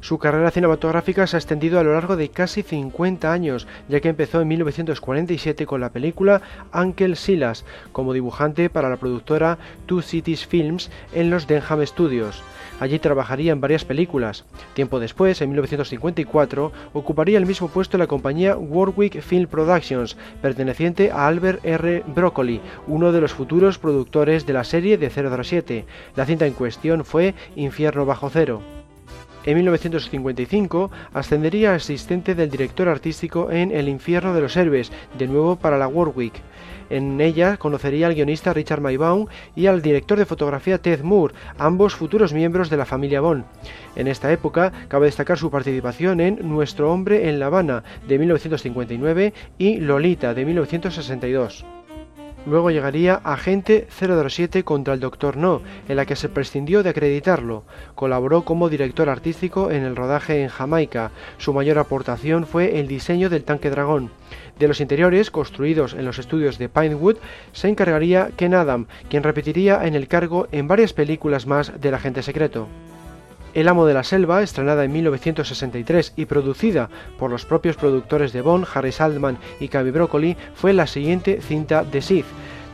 [0.00, 4.08] Su carrera cinematográfica se ha extendido a lo largo de casi 50 años, ya que
[4.08, 6.40] empezó en 1947 con la película
[6.72, 12.42] Uncle Silas, como dibujante para la productora Two Cities Films en los Denham Studios.
[12.80, 14.46] Allí trabajaría en varias películas.
[14.72, 21.10] Tiempo después, en 1954, ocuparía el mismo puesto en la compañía Warwick Film Productions, perteneciente
[21.10, 22.04] a Albert R.
[22.06, 25.84] Broccoli, uno de los futuros productores de la serie de 007.
[26.16, 28.79] La cinta en cuestión fue Infierno bajo cero.
[29.46, 35.26] En 1955 ascendería a asistente del director artístico en El infierno de los héroes, de
[35.26, 36.34] nuevo para la Warwick.
[36.90, 41.94] En ella conocería al guionista Richard Maybaum y al director de fotografía Ted Moore, ambos
[41.94, 43.44] futuros miembros de la familia Bond.
[43.96, 49.32] En esta época cabe destacar su participación en Nuestro hombre en La Habana de 1959
[49.56, 51.64] y Lolita de 1962.
[52.46, 57.64] Luego llegaría Agente 007 contra el Doctor No, en la que se prescindió de acreditarlo.
[57.94, 61.10] Colaboró como director artístico en el rodaje en Jamaica.
[61.36, 64.10] Su mayor aportación fue el diseño del tanque dragón.
[64.58, 67.16] De los interiores, construidos en los estudios de Pinewood,
[67.52, 72.22] se encargaría Ken Adam, quien repetiría en el cargo en varias películas más del agente
[72.22, 72.68] secreto.
[73.52, 78.42] El amo de la selva, estrenada en 1963 y producida por los propios productores de
[78.42, 82.24] Bond, Harry Saltman y Cavi Broccoli, fue la siguiente cinta de Sid.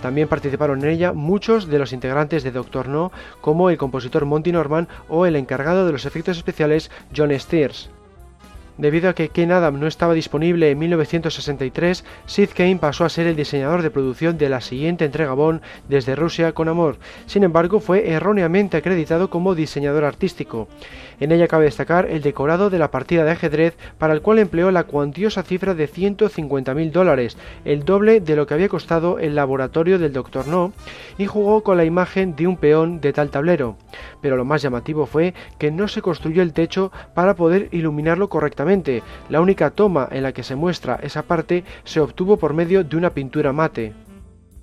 [0.03, 3.11] También participaron en ella muchos de los integrantes de Doctor No,
[3.41, 7.91] como el compositor Monty Norman o el encargado de los efectos especiales John Steers.
[8.79, 13.27] Debido a que Ken Adam no estaba disponible en 1963, Sid Kane pasó a ser
[13.27, 16.99] el diseñador de producción de la siguiente entrega Bond desde Rusia con amor.
[17.25, 20.69] Sin embargo, fue erróneamente acreditado como diseñador artístico.
[21.21, 24.71] En ella cabe destacar el decorado de la partida de ajedrez para el cual empleó
[24.71, 29.99] la cuantiosa cifra de 150.000 dólares, el doble de lo que había costado el laboratorio
[29.99, 30.47] del Dr.
[30.47, 30.73] No,
[31.19, 33.77] y jugó con la imagen de un peón de tal tablero.
[34.21, 39.03] Pero lo más llamativo fue que no se construyó el techo para poder iluminarlo correctamente.
[39.29, 42.97] La única toma en la que se muestra esa parte se obtuvo por medio de
[42.97, 44.06] una pintura mate.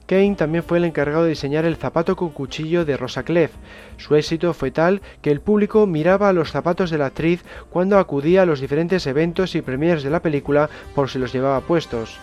[0.05, 3.51] Kane también fue el encargado de diseñar el zapato con cuchillo de Rosa Clef.
[3.97, 7.97] Su éxito fue tal que el público miraba a los zapatos de la actriz cuando
[7.97, 12.19] acudía a los diferentes eventos y premiers de la película por si los llevaba puestos.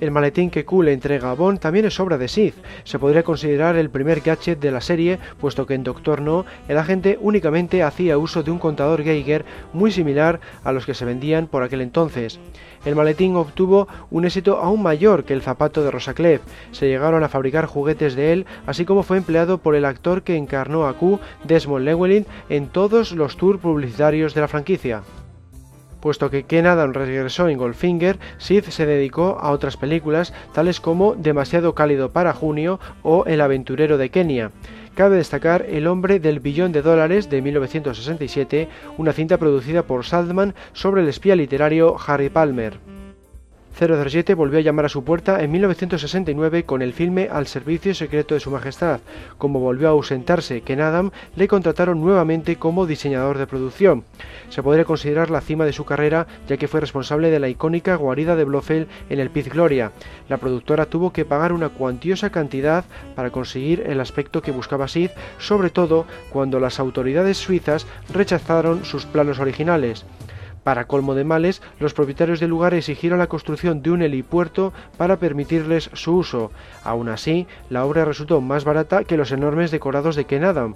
[0.00, 2.54] El maletín que Q le entrega a Bond también es obra de Sith.
[2.84, 6.78] Se podría considerar el primer gadget de la serie, puesto que en Doctor No el
[6.78, 11.48] agente únicamente hacía uso de un contador Geiger muy similar a los que se vendían
[11.48, 12.40] por aquel entonces.
[12.86, 16.40] El maletín obtuvo un éxito aún mayor que el zapato de Rosaclef.
[16.72, 20.36] Se llegaron a fabricar juguetes de él, así como fue empleado por el actor que
[20.36, 25.02] encarnó a Q, Desmond Llewellyn, en todos los tours publicitarios de la franquicia.
[26.00, 31.14] Puesto que Ken Adam regresó en Goldfinger, Sid se dedicó a otras películas tales como
[31.14, 34.50] Demasiado cálido para junio o El aventurero de Kenia.
[34.94, 40.54] Cabe destacar El hombre del billón de dólares de 1967, una cinta producida por Saltman
[40.72, 42.89] sobre el espía literario Harry Palmer.
[43.78, 48.34] 007 volvió a llamar a su puerta en 1969 con el filme Al servicio secreto
[48.34, 49.00] de su majestad.
[49.38, 54.04] Como volvió a ausentarse Ken Adam, le contrataron nuevamente como diseñador de producción.
[54.48, 57.94] Se podría considerar la cima de su carrera ya que fue responsable de la icónica
[57.94, 59.92] guarida de Blofeld en el Piz Gloria.
[60.28, 65.10] La productora tuvo que pagar una cuantiosa cantidad para conseguir el aspecto que buscaba Sid,
[65.38, 70.04] sobre todo cuando las autoridades suizas rechazaron sus planos originales.
[70.64, 75.16] Para colmo de males, los propietarios del lugar exigieron la construcción de un helipuerto para
[75.16, 76.52] permitirles su uso.
[76.84, 80.74] Aún así, la obra resultó más barata que los enormes decorados de Ken Adam.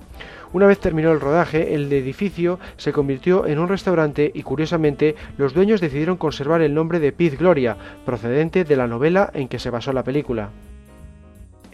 [0.52, 5.52] Una vez terminó el rodaje, el edificio se convirtió en un restaurante y curiosamente los
[5.52, 9.70] dueños decidieron conservar el nombre de Piz Gloria, procedente de la novela en que se
[9.70, 10.50] basó la película.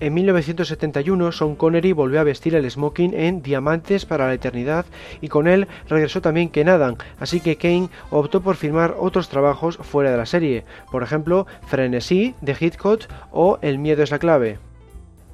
[0.00, 4.86] En 1971, Sean Connery volvió a vestir el smoking en Diamantes para la Eternidad
[5.20, 9.76] y con él regresó también Ken Adam, así que Kane optó por firmar otros trabajos
[9.76, 14.69] fuera de la serie, por ejemplo Frenesí de Hitchcock o El miedo es la clave.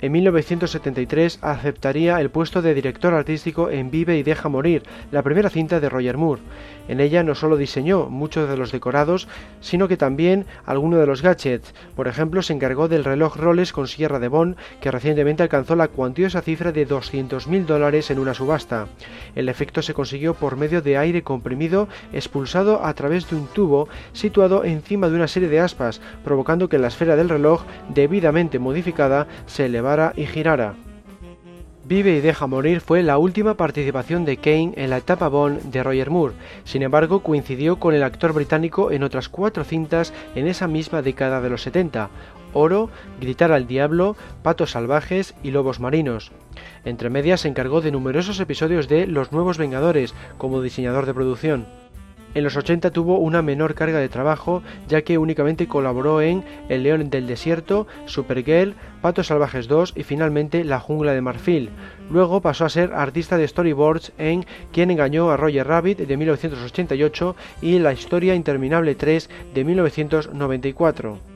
[0.03, 5.49] En 1973 aceptaría el puesto de director artístico en Vive y Deja Morir, la primera
[5.49, 6.43] cinta de Roger Moore.
[6.87, 9.27] En ella no solo diseñó muchos de los decorados,
[9.61, 11.75] sino que también algunos de los gadgets.
[11.97, 15.89] Por ejemplo, se encargó del reloj Rolex con sierra de Bond, que recientemente alcanzó la
[15.89, 18.89] cuantiosa cifra de 200.000 dólares en una subasta.
[19.35, 23.89] El efecto se consiguió por medio de aire comprimido expulsado a través de un tubo
[24.13, 29.27] situado encima de una serie de aspas, provocando que la esfera del reloj, debidamente modificada,
[29.47, 29.86] se elevara
[30.17, 30.75] y girara.
[31.85, 35.85] Vive y deja morir fue la última participación de Kane en la etapa Bond de
[35.85, 40.67] Roger Moore, sin embargo coincidió con el actor británico en otras cuatro cintas en esa
[40.67, 42.11] misma década de los 70,
[42.53, 46.33] Oro, Gritar al Diablo, Patos Salvajes y Lobos Marinos.
[46.85, 51.86] Entre medias se encargó de numerosos episodios de Los Nuevos Vengadores como diseñador de producción.
[52.37, 56.83] En los 80 tuvo una menor carga de trabajo, ya que únicamente colaboró en El
[56.83, 61.71] León del Desierto, Supergirl, Patos Salvajes 2 y finalmente La Jungla de Marfil.
[62.11, 67.37] Luego pasó a ser artista de storyboards en Quien engañó a Roger Rabbit de 1988
[67.63, 71.36] y La Historia Interminable 3 de 1994.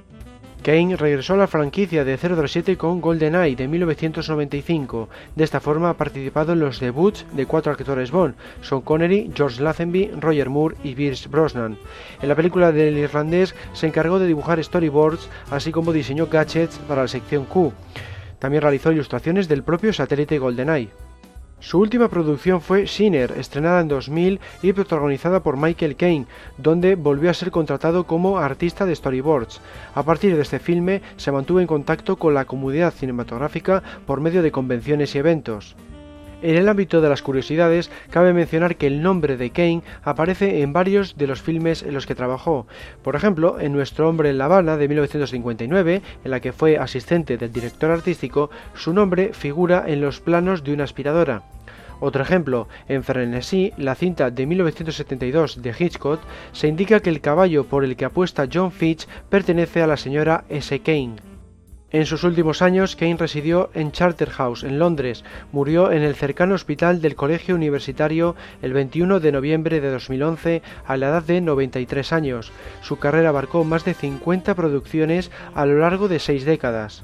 [0.63, 5.09] Kane regresó a la franquicia de 007 con GoldenEye de 1995.
[5.35, 9.63] De esta forma ha participado en los debuts de cuatro actores Bond, Sean Connery, George
[9.63, 11.79] Lazenby, Roger Moore y Pierce Brosnan.
[12.21, 17.03] En la película del irlandés se encargó de dibujar storyboards, así como diseñó gadgets para
[17.03, 17.73] la sección Q.
[18.39, 20.91] También realizó ilustraciones del propio satélite GoldenEye.
[21.61, 27.29] Su última producción fue Sinner, estrenada en 2000 y protagonizada por Michael Caine, donde volvió
[27.31, 29.61] a ser contratado como artista de storyboards.
[29.95, 34.43] A partir de este filme se mantuvo en contacto con la comunidad cinematográfica por medio
[34.43, 35.77] de convenciones y eventos.
[36.43, 40.73] En el ámbito de las curiosidades, cabe mencionar que el nombre de Kane aparece en
[40.73, 42.67] varios de los filmes en los que trabajó.
[43.03, 47.37] Por ejemplo, en Nuestro hombre en La Habana de 1959, en la que fue asistente
[47.37, 51.43] del director artístico, su nombre figura en los planos de una aspiradora.
[52.01, 56.21] Otro ejemplo, en Frenesí, la cinta de 1972 de Hitchcock,
[56.53, 60.45] se indica que el caballo por el que apuesta John Fitch pertenece a la señora
[60.49, 60.81] S.
[60.81, 61.30] Kane.
[61.93, 65.25] En sus últimos años, Kane residió en Charterhouse, en Londres.
[65.51, 70.97] Murió en el cercano hospital del Colegio Universitario el 21 de noviembre de 2011 a
[70.97, 72.53] la edad de 93 años.
[72.81, 77.03] Su carrera abarcó más de 50 producciones a lo largo de seis décadas.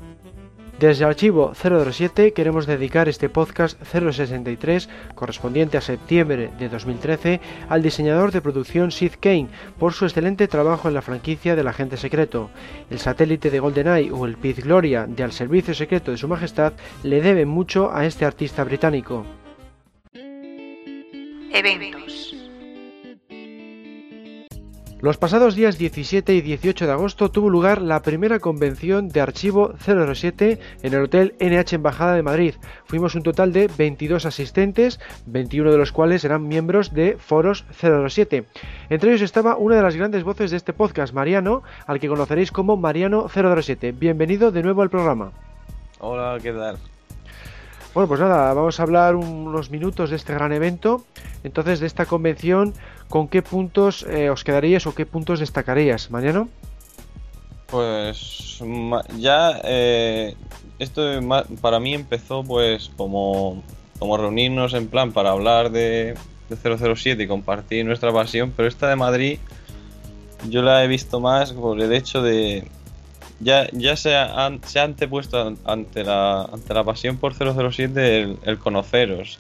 [0.79, 8.31] Desde archivo 007 queremos dedicar este podcast 063, correspondiente a septiembre de 2013, al diseñador
[8.31, 9.49] de producción Sid Kane
[9.79, 12.51] por su excelente trabajo en la franquicia del agente secreto.
[12.91, 16.74] El satélite de GoldenEye o el Piz Gloria de Al Servicio Secreto de Su Majestad
[17.03, 19.24] le deben mucho a este artista británico.
[25.01, 29.75] Los pasados días 17 y 18 de agosto tuvo lugar la primera convención de archivo
[29.85, 32.55] 007 en el Hotel NH Embajada de Madrid.
[32.87, 38.47] Fuimos un total de 22 asistentes, 21 de los cuales eran miembros de Foros 007.
[38.89, 42.51] Entre ellos estaba una de las grandes voces de este podcast, Mariano, al que conoceréis
[42.51, 43.93] como Mariano 007.
[43.93, 45.31] Bienvenido de nuevo al programa.
[45.99, 46.79] Hola, ¿qué tal?
[47.97, 51.05] Bueno, pues nada, vamos a hablar unos minutos de este gran evento.
[51.45, 52.75] Entonces, de esta convención,
[53.09, 56.49] ¿con qué puntos eh, os quedaríais o qué puntos destacarías, Mariano?
[57.67, 58.61] Pues
[59.19, 60.35] ya eh,
[60.79, 61.03] esto
[61.61, 63.63] para mí empezó pues como,
[63.99, 66.15] como reunirnos en plan para hablar de,
[66.49, 66.57] de
[66.95, 69.39] 007 y compartir nuestra pasión, pero esta de Madrid
[70.49, 72.69] yo la he visto más por el hecho de,
[73.41, 78.59] ya, ya se, ha, se antepuesto ante la, ante la pasión por 007 el, el
[78.59, 79.39] conoceros,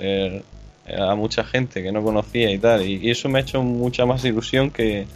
[0.88, 4.24] a mucha gente que no conocía y tal, y, eso me ha hecho mucha más
[4.24, 5.06] ilusión que,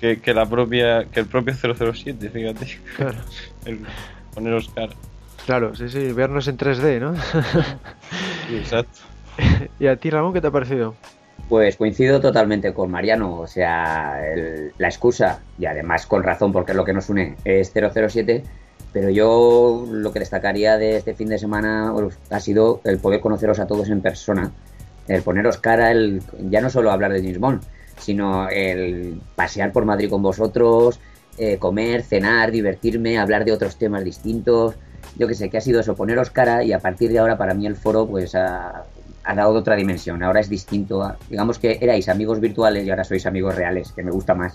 [0.00, 2.66] que, la propia que el propio 007, fíjate.
[2.96, 3.18] Claro.
[4.34, 4.92] poneros cara.
[5.46, 7.14] Claro, sí, sí, vernos en 3D, ¿no?
[8.56, 9.00] exacto.
[9.80, 10.94] ¿Y a ti, Ramón, qué te ha parecido?
[11.48, 14.20] Pues coincido totalmente con Mariano, o sea,
[14.78, 18.44] la excusa, y además con razón porque es lo que nos une, es 007,
[18.92, 21.92] pero yo lo que destacaría de este fin de semana
[22.30, 24.52] ha sido el poder conoceros a todos en persona,
[25.14, 27.62] el poneros cara, el ya no solo hablar de James Bond,
[27.98, 31.00] sino el pasear por Madrid con vosotros,
[31.38, 34.74] eh, comer, cenar, divertirme, hablar de otros temas distintos.
[35.16, 37.54] Yo que sé, que ha sido eso, poneros cara y a partir de ahora para
[37.54, 38.84] mí el foro pues ha,
[39.24, 41.16] ha dado otra dimensión, ahora es distinto.
[41.28, 44.54] digamos que erais amigos virtuales y ahora sois amigos reales, que me gusta más.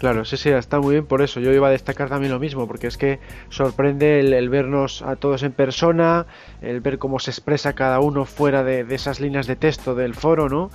[0.00, 1.40] Claro, sí, sí, está muy bien por eso.
[1.40, 3.20] Yo iba a destacar también lo mismo, porque es que
[3.50, 6.24] sorprende el, vernos a todos en persona,
[6.62, 10.48] el ver cómo se expresa cada uno fuera de, esas líneas de texto del foro,
[10.48, 10.70] ¿no?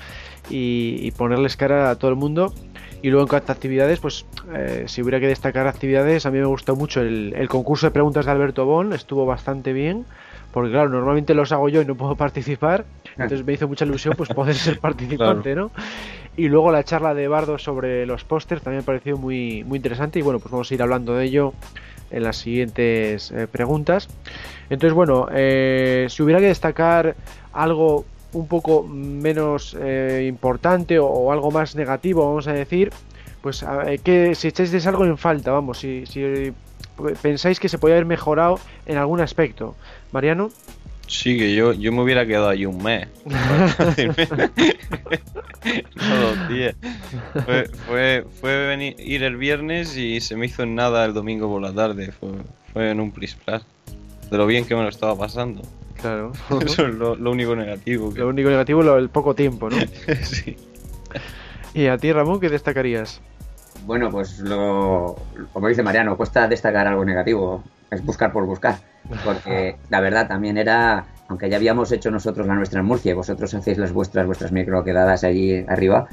[0.52, 2.54] Y, ponerles cara a todo el mundo.
[3.02, 6.38] Y luego en cuanto a actividades, pues eh, si hubiera que destacar actividades, a mí
[6.38, 10.06] me gustó mucho el, el concurso de preguntas de Alberto Bon, estuvo bastante bien
[10.56, 12.86] porque claro, normalmente los hago yo y no puedo participar,
[13.18, 15.70] entonces me hizo mucha ilusión pues poder ser participante, ¿no?
[16.38, 20.20] Y luego la charla de Bardo sobre los pósters también me pareció muy, muy interesante
[20.20, 21.54] y bueno, pues vamos a ir hablando de ello
[22.12, 24.10] en las siguientes eh, preguntas.
[24.70, 27.16] Entonces, bueno, eh, si hubiera que destacar
[27.54, 32.92] algo un poco menos eh, importante o, algo más negativo, vamos a decir,
[33.42, 33.64] pues
[34.04, 36.52] que si echáis algo en falta, vamos, si, si
[37.22, 39.76] pensáis que se podría haber mejorado en algún aspecto.
[40.12, 40.50] Mariano.
[41.08, 43.08] Sí, que yo, yo me hubiera quedado ahí un mes.
[43.26, 43.36] no
[46.22, 46.76] dos días.
[47.46, 51.48] Fue, fue, fue venir, ir el viernes y se me hizo en nada el domingo
[51.48, 52.12] por la tarde.
[52.12, 52.30] Fue,
[52.74, 53.38] fue en un plis
[54.30, 55.62] De lo bien que me lo estaba pasando.
[56.02, 56.34] Claro.
[56.66, 58.12] Eso es lo, único negativo.
[58.16, 59.78] Lo único negativo es el poco tiempo, ¿no?
[60.24, 60.58] sí.
[61.74, 63.22] ¿Y a ti, Ramón, qué destacarías?
[63.86, 65.16] Bueno, pues lo,
[65.54, 68.80] como dice Mariano, cuesta destacar algo negativo, es buscar por buscar,
[69.24, 73.16] porque la verdad también era, aunque ya habíamos hecho nosotros la nuestra en Murcia y
[73.16, 76.08] vosotros hacéis las vuestras, vuestras micro quedadas allí arriba,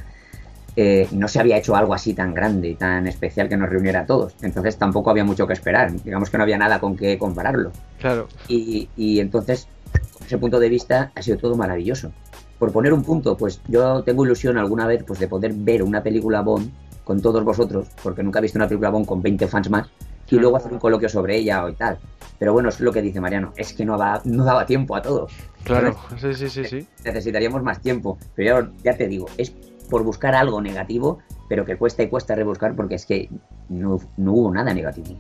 [0.74, 4.01] eh, no se había hecho algo así tan grande y tan especial que nos reuniera
[4.01, 4.34] a todos.
[4.43, 5.93] Entonces tampoco había mucho que esperar.
[6.03, 7.72] Digamos que no había nada con qué compararlo.
[7.99, 8.28] Claro.
[8.49, 12.12] Y, y entonces, desde ese punto de vista, ha sido todo maravilloso.
[12.59, 16.03] Por poner un punto, pues yo tengo ilusión alguna vez pues, de poder ver una
[16.03, 16.70] película Bond
[17.05, 19.88] con todos vosotros, porque nunca he visto una película Bond con 20 fans más,
[20.33, 21.99] y luego hacer un coloquio sobre ella o tal.
[22.39, 25.28] Pero bueno, es lo que dice Mariano, es que no, no daba tiempo a todo.
[25.62, 26.87] Claro, sí, sí, sí, sí.
[27.05, 28.18] Necesitaríamos más tiempo.
[28.35, 29.53] Pero ya, te digo, es
[29.91, 31.18] por buscar algo negativo,
[31.51, 33.28] pero que cuesta y cuesta rebuscar porque es que
[33.68, 35.18] no, no hubo nada negativo.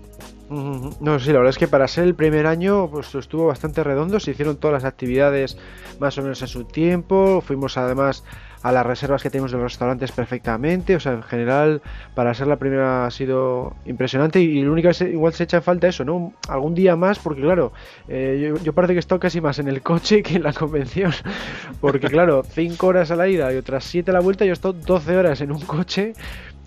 [0.48, 4.18] No, sí, la verdad es que para ser el primer año pues estuvo bastante redondo,
[4.20, 5.56] se hicieron todas las actividades
[5.98, 8.22] más o menos en su tiempo, fuimos además
[8.62, 10.96] a las reservas que tenemos de los restaurantes perfectamente.
[10.96, 11.82] O sea, en general,
[12.14, 14.40] para ser la primera ha sido impresionante.
[14.40, 16.32] Y, lo único que igual se echa en falta eso, ¿no?
[16.48, 17.72] Algún día más, porque claro,
[18.08, 21.12] eh, yo, parece que he estado casi más en el coche que en la convención.
[21.80, 24.52] Porque claro, 5 horas a la ida y otras 7 a la vuelta, yo he
[24.52, 26.12] estado 12 horas en un coche.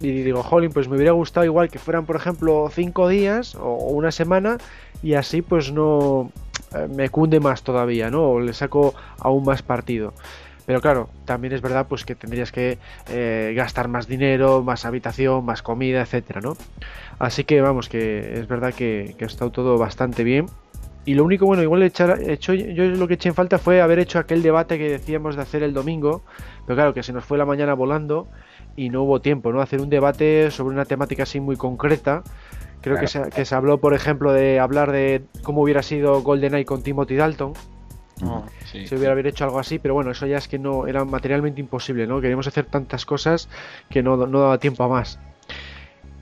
[0.01, 3.75] Y digo, jolín, pues me hubiera gustado igual que fueran, por ejemplo, 5 días o
[3.75, 4.57] una semana
[5.01, 6.31] y así pues no
[6.73, 8.23] eh, me cunde más todavía, ¿no?
[8.23, 10.13] O le saco aún más partido.
[10.65, 12.77] Pero claro, también es verdad pues que tendrías que
[13.09, 16.57] eh, gastar más dinero, más habitación, más comida, etcétera, ¿no?
[17.19, 20.47] Así que vamos, que es verdad que, que ha estado todo bastante bien.
[21.05, 23.99] Y lo único bueno, igual echar, hecho, yo lo que eché en falta fue haber
[23.99, 26.23] hecho aquel debate que decíamos de hacer el domingo,
[26.65, 28.27] pero claro, que se nos fue la mañana volando
[28.75, 29.61] y no hubo tiempo, ¿no?
[29.61, 32.23] Hacer un debate sobre una temática así muy concreta
[32.85, 36.65] Creo que, se, que, se, habló, por ejemplo, de hablar de cómo hubiera sido GoldenEye
[36.65, 37.53] con Timothy Dalton.
[38.23, 41.59] Oh, Si hubiera hecho algo así, pero bueno, eso ya es que no era materialmente
[41.59, 42.21] imposible, ¿no?
[42.21, 43.49] Queríamos hacer tantas cosas
[43.89, 45.19] que no, no daba tiempo a más.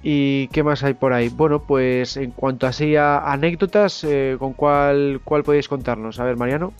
[0.02, 1.30] ¿Y qué más hay por ahí?
[1.30, 6.20] Bueno, pues en cuanto así a anécdotas, eh, ¿con cuál, cuál podéis contarnos?
[6.20, 6.74] A ver, Mariano.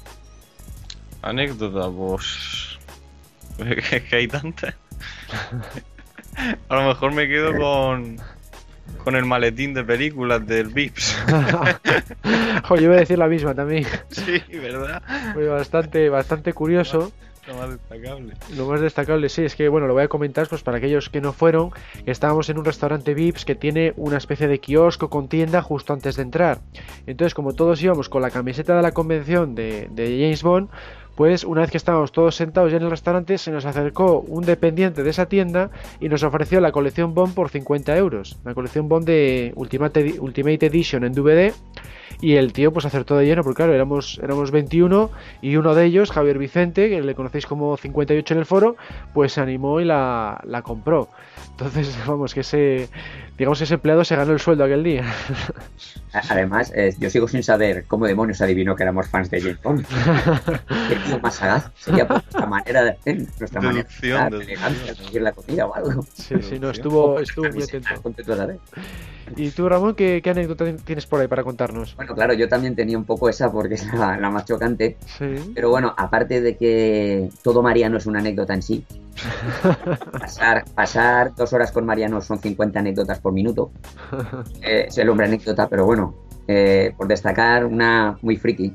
[1.22, 2.80] Anécdota, pues.
[3.60, 4.74] Es que hay tantas.
[6.70, 8.18] a lo mejor me quedo con
[9.04, 11.18] con el maletín de películas del Vips.
[12.64, 13.86] Joder, yo iba a decir la misma también.
[14.10, 15.02] Sí, ¿verdad?
[15.34, 17.12] Fue bastante, bastante curioso.
[17.48, 18.34] Lo más destacable.
[18.56, 21.20] Lo más destacable, sí, es que bueno, lo voy a comentar pues para aquellos que
[21.20, 21.72] no fueron.
[22.06, 26.16] Estábamos en un restaurante Vips que tiene una especie de kiosco con tienda justo antes
[26.16, 26.60] de entrar.
[27.06, 30.70] Entonces, como todos íbamos con la camiseta de la convención de, de James Bond,
[31.16, 34.46] pues una vez que estábamos todos sentados ya en el restaurante, se nos acercó un
[34.46, 35.70] dependiente de esa tienda
[36.00, 38.40] y nos ofreció la colección Bond por 50 euros.
[38.44, 41.54] La colección Bond de Ultimate, Ultimate Edition en DVD.
[42.24, 45.12] Y el tío pues acertó de lleno, porque claro, éramos, éramos 21
[45.42, 48.78] y uno de ellos, Javier Vicente, que le conocéis como 58 en el foro,
[49.14, 51.10] pues se animó y la, la compró.
[51.52, 52.88] Entonces, vamos, que ese,
[53.38, 55.04] digamos, ese empleado se ganó el sueldo aquel día.
[56.30, 59.86] Además, eh, yo sigo sin saber cómo demonios adivinó que éramos fans de James Bond.
[60.90, 61.72] Qué tío más sagaz.
[61.76, 63.86] Sería por nuestra manera de hacer, nuestra manera
[64.30, 66.06] de, de la comida o algo.
[66.14, 67.90] Sí, sí, no, estuvo, estuvo muy atento.
[69.36, 71.96] ¿Y tú, Ramón, qué, qué, anécdota tienes por ahí para contarnos?
[71.96, 74.98] Bueno, claro, yo también tenía un poco esa porque es la, la más chocante.
[75.18, 75.52] Sí.
[75.54, 78.86] Pero bueno, aparte de que todo Mariano es una anécdota en sí,
[80.12, 83.72] pasar, pasar dos horas con Mariano son 50 anécdotas por minuto.
[84.62, 86.16] Eh, es el hombre anécdota, pero bueno,
[86.48, 88.74] eh, por destacar una muy friki,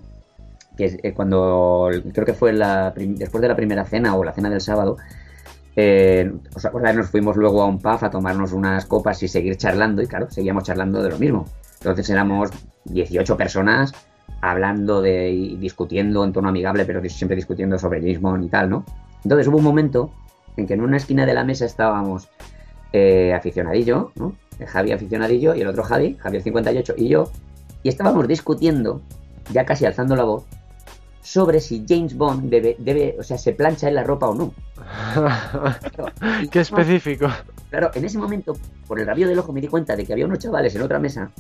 [0.77, 4.33] que es eh, cuando creo que fue la, después de la primera cena o la
[4.33, 4.99] cena del sábado,
[5.81, 6.97] eh, ¿Os acordáis?
[6.97, 10.29] Nos fuimos luego a un pub a tomarnos unas copas y seguir charlando, y claro,
[10.29, 11.45] seguíamos charlando de lo mismo.
[11.79, 12.51] Entonces éramos
[12.91, 13.93] 18 personas
[14.41, 18.71] hablando de y discutiendo en tono amigable, pero siempre discutiendo sobre James Bond y tal,
[18.71, 18.85] ¿no?
[19.25, 20.13] Entonces hubo un momento
[20.57, 22.29] en que en una esquina de la mesa estábamos
[22.93, 24.35] eh, aficionadillo, ¿no?
[24.67, 27.31] Javi aficionadillo y el otro Javi, Javier 58 y yo,
[27.83, 29.03] y estábamos discutiendo,
[29.53, 30.45] ya casi alzando la voz,
[31.23, 34.53] sobre si James Bond debe, debe o sea, se plancha en la ropa o no.
[36.51, 37.29] Qué específico.
[37.71, 38.55] Claro, en ese momento,
[38.87, 40.99] por el rabio del ojo, me di cuenta de que había unos chavales en otra
[40.99, 41.31] mesa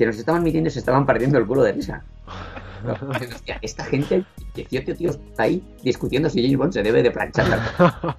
[0.00, 2.02] que nos estaban midiendo y se estaban partiendo el culo de risa.
[3.60, 4.24] esta gente,
[4.54, 7.60] 18 tíos, ahí discutiendo si James Bond se debe de planchar.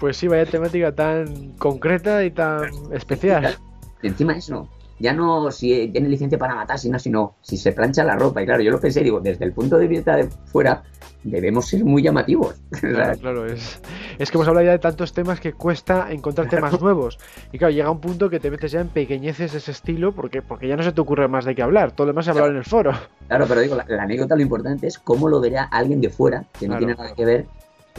[0.00, 3.56] pues sí, vaya temática tan concreta y tan especial.
[4.02, 4.68] Y encima eso,
[4.98, 8.42] ya no si tiene licencia para matar, sino, sino si se plancha la ropa.
[8.42, 10.82] Y claro, yo lo pensé, digo, desde el punto de vista de fuera,
[11.22, 12.56] debemos ser muy llamativos.
[12.80, 13.80] Claro, claro, es,
[14.18, 17.18] es que hemos hablado ya de tantos temas que cuesta encontrar temas nuevos.
[17.52, 20.42] Y claro, llega un punto que te metes ya en pequeñeces de ese estilo porque,
[20.42, 21.92] porque ya no se te ocurre más de qué hablar.
[21.92, 22.92] Todo lo demás se hablar en el foro.
[23.26, 26.68] Claro, pero digo, la, anécdota lo importante es cómo lo verá alguien de fuera, que
[26.68, 27.46] no tiene nada que ver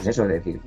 [0.03, 0.61] pues eso, es decir,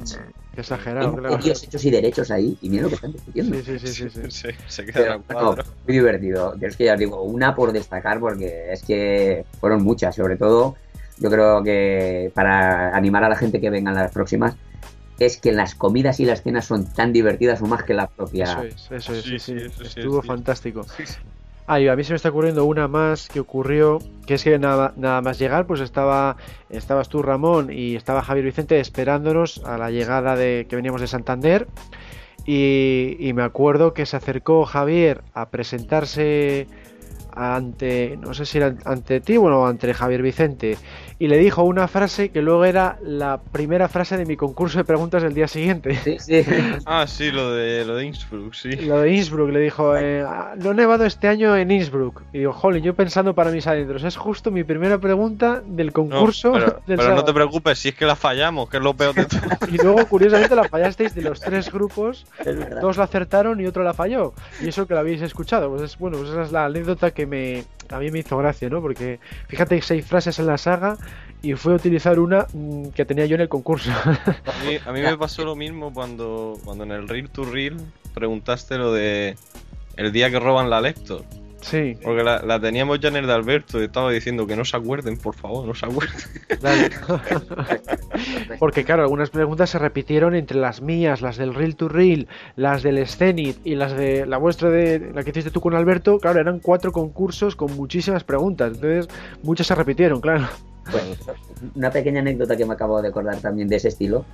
[0.57, 1.39] exagerado, claro.
[1.39, 3.57] hechos y derechos ahí y mira lo que están discutiendo.
[3.57, 4.49] Sí, sí, sí, sí, sí.
[4.69, 5.57] se queda Pero,
[5.87, 6.55] muy divertido.
[6.59, 10.37] Yo es que ya os digo, una por destacar porque es que fueron muchas, sobre
[10.37, 10.77] todo
[11.19, 14.57] yo creo que para animar a la gente que venga a las próximas
[15.19, 18.45] es que las comidas y las cenas son tan divertidas o más que la propia.
[18.45, 20.85] Eso es, eso es, sí, sí, estuvo fantástico.
[21.67, 24.93] Ah, a mí se me está ocurriendo una más que ocurrió, que es que nada,
[24.97, 26.37] nada más llegar, pues estaba,
[26.71, 31.07] estabas tú, Ramón, y estaba Javier Vicente esperándonos a la llegada de que veníamos de
[31.07, 31.69] Santander.
[32.45, 36.67] Y, me acuerdo que se acercó Javier a presentarse
[37.33, 40.77] ante, no sé si era ante ti, bueno, ante Javier Vicente,
[41.19, 44.85] y le dijo una frase que luego era la primera frase de mi concurso de
[44.85, 45.95] preguntas del día siguiente.
[45.97, 46.45] Sí, sí.
[46.85, 48.71] Ah, sí, lo de, lo de Innsbruck, sí.
[48.77, 50.25] Lo de Innsbruck, le dijo, eh,
[50.57, 52.23] no he nevado este año en Innsbruck.
[52.33, 55.93] Y digo, jolly, yo pensando para mis adentros, es justo mi primera pregunta del No,
[55.93, 58.95] concurso pero, del pero no te preocupes, si es que la fallamos, que es lo
[58.95, 59.41] peor de todo.
[59.71, 62.27] Y luego, curiosamente, la fallasteis de los tres grupos,
[62.81, 64.35] dos la acertaron y otro la falló.
[64.61, 65.71] Y eso que la habéis escuchado.
[65.71, 68.69] Pues es, bueno, pues esa es la anécdota que me, a mí me hizo gracia,
[68.69, 68.81] ¿no?
[68.81, 70.97] Porque fíjate, seis frases en la saga
[71.43, 73.91] y fue a utilizar una mm, que tenía yo en el concurso.
[74.05, 77.77] A mí, a mí me pasó lo mismo cuando, cuando en el Reel to Reel
[78.15, 79.37] preguntaste lo de
[79.97, 81.25] el día que roban la Lector.
[81.63, 81.97] Sí.
[82.03, 84.77] Porque la, la teníamos ya en el de Alberto y estaba diciendo que no se
[84.77, 86.19] acuerden, por favor, no se acuerden.
[88.59, 92.83] Porque claro, algunas preguntas se repitieron entre las mías, las del Reel to Reel, las
[92.83, 96.19] del Scenit y las de la vuestra de la que hiciste tú con Alberto.
[96.19, 98.73] Claro, eran cuatro concursos con muchísimas preguntas.
[98.75, 99.09] Entonces,
[99.43, 100.49] muchas se repitieron, claro.
[100.91, 101.19] Pues,
[101.77, 104.25] una pequeña anécdota que me acabo de acordar también de ese estilo.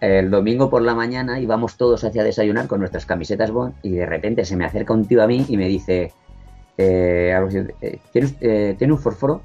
[0.00, 4.06] El domingo por la mañana íbamos todos hacia desayunar con nuestras camisetas Bond y de
[4.06, 6.12] repente se me acerca un tío a mí y me dice,
[6.78, 9.42] eh, algo así, eh, ¿tiene, us- eh, ¿tiene un fósforo?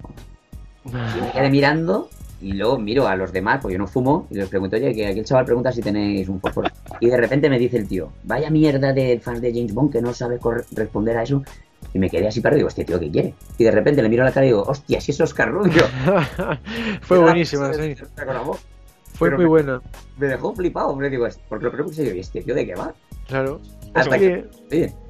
[0.85, 2.09] Y me quedé mirando
[2.41, 5.07] y luego miro a los demás, pues yo no fumo, y les pregunto, oye, que
[5.07, 6.69] aquí el chaval pregunta si tenéis un fósforo.
[6.99, 10.01] Y de repente me dice el tío, vaya mierda de fans de James Bond que
[10.01, 10.39] no sabe
[10.73, 11.43] responder a eso.
[11.93, 13.33] Y me quedé así para y digo, este tío, ¿qué quiere?
[13.57, 15.83] Y de repente le miro a la cara y digo, hostia, si es Oscar Rubio.
[17.01, 17.95] Fue buenísima, sí.
[17.95, 19.81] Fue Pero muy me- buena.
[20.17, 22.75] Me dejó flipado, hombre, digo, porque lo primero que se ¿y este tío de qué
[22.75, 22.93] va?
[23.27, 23.59] Claro.
[23.93, 24.45] Hasta que,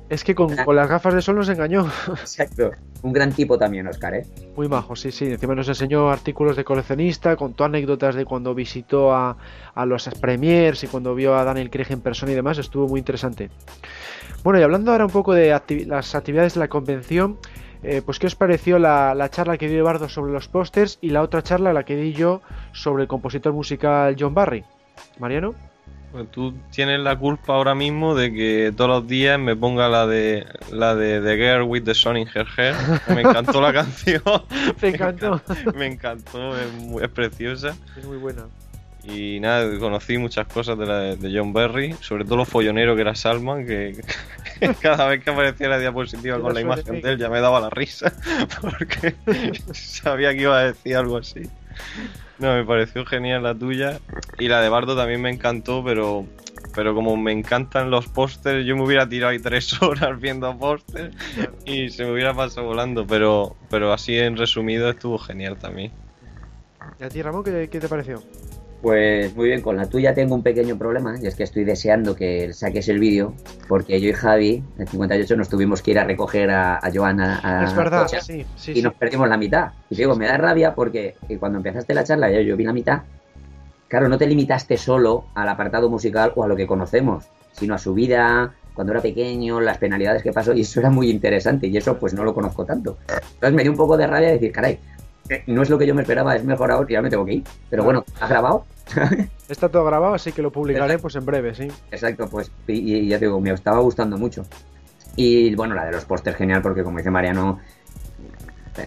[0.10, 1.86] es que con, con las gafas de sol nos engañó.
[2.10, 2.72] exacto.
[3.03, 4.26] Un gran tipo también, Oscar, ¿eh?
[4.55, 5.26] Muy majo, sí, sí.
[5.26, 9.38] Encima nos enseñó artículos de coleccionista, contó anécdotas de cuando visitó a,
[9.76, 12.58] a los premiers y cuando vio a Daniel Craig en persona y demás.
[12.58, 13.49] Estuvo muy interesante.
[14.43, 17.38] Bueno, y hablando ahora un poco de acti- las actividades de la convención,
[17.84, 21.10] eh, pues ¿qué os pareció la, la charla que dio Eduardo sobre los pósters y
[21.12, 22.41] la otra charla, la que di yo,
[22.72, 24.64] sobre el compositor musical John Barry?
[25.20, 25.53] Mariano.
[26.26, 30.45] Tú tienes la culpa ahora mismo de que todos los días me ponga la de
[30.72, 32.76] la de The Girl with the Sun in Her Hair.
[33.13, 34.22] Me encantó la canción.
[34.82, 35.41] Me encantó.
[35.76, 37.76] Me encantó, es, muy- es preciosa.
[37.97, 38.43] Es muy buena.
[39.09, 43.01] Y nada, conocí muchas cosas de, la, de John Berry, sobre todo lo follonero que
[43.03, 44.01] era Salman, que
[44.82, 47.70] cada vez que aparecía la diapositiva con la imagen de él ya me daba la
[47.70, 48.11] risa,
[48.61, 49.15] porque
[49.72, 51.43] sabía que iba a decir algo así.
[52.39, 53.99] No, me pareció genial la tuya.
[54.38, 56.25] Y la de Bardo también me encantó, pero
[56.77, 61.15] pero como me encantan los pósters, yo me hubiera tirado ahí tres horas viendo pósters
[61.65, 63.07] y se me hubiera pasado volando.
[63.07, 65.91] Pero, pero así en resumido estuvo genial también.
[66.99, 68.21] ¿Y a ti, Ramón, qué, qué te pareció?
[68.88, 72.15] Pues muy bien, con la tuya tengo un pequeño problema y es que estoy deseando
[72.15, 73.33] que saques el vídeo
[73.67, 77.41] porque yo y Javi, en 58, nos tuvimos que ir a recoger a, a Joana
[77.43, 78.81] a Es verdad, sí, sí, y sí.
[78.81, 79.73] nos perdimos la mitad.
[79.89, 82.63] Y te digo, me da rabia porque eh, cuando empezaste la charla yo, yo vi
[82.63, 83.01] la mitad.
[83.89, 87.79] Claro, no te limitaste solo al apartado musical o a lo que conocemos, sino a
[87.79, 91.75] su vida, cuando era pequeño, las penalidades que pasó y eso era muy interesante y
[91.75, 92.99] eso pues no lo conozco tanto.
[93.09, 94.79] Entonces me dio un poco de rabia decir, caray,
[95.27, 97.33] eh, no es lo que yo me esperaba, es mejor ahora ya me tengo que
[97.33, 97.43] ir.
[97.69, 98.63] Pero bueno, ¿has grabado?
[99.49, 101.67] Está todo grabado, así que lo publicaré pues en breve, sí.
[101.91, 104.45] Exacto, pues y, y ya te digo, me estaba gustando mucho.
[105.15, 107.59] Y bueno, la de los pósters genial porque como dice Mariano,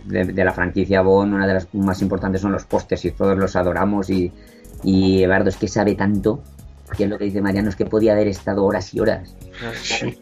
[0.05, 3.37] de, de la franquicia Bond, una de las más importantes son los pósters y todos
[3.37, 4.33] los adoramos y,
[4.85, 6.43] y Eduardo es que sabe tanto
[6.97, 9.35] que es lo que dice Mariano, es que podía haber estado horas y horas.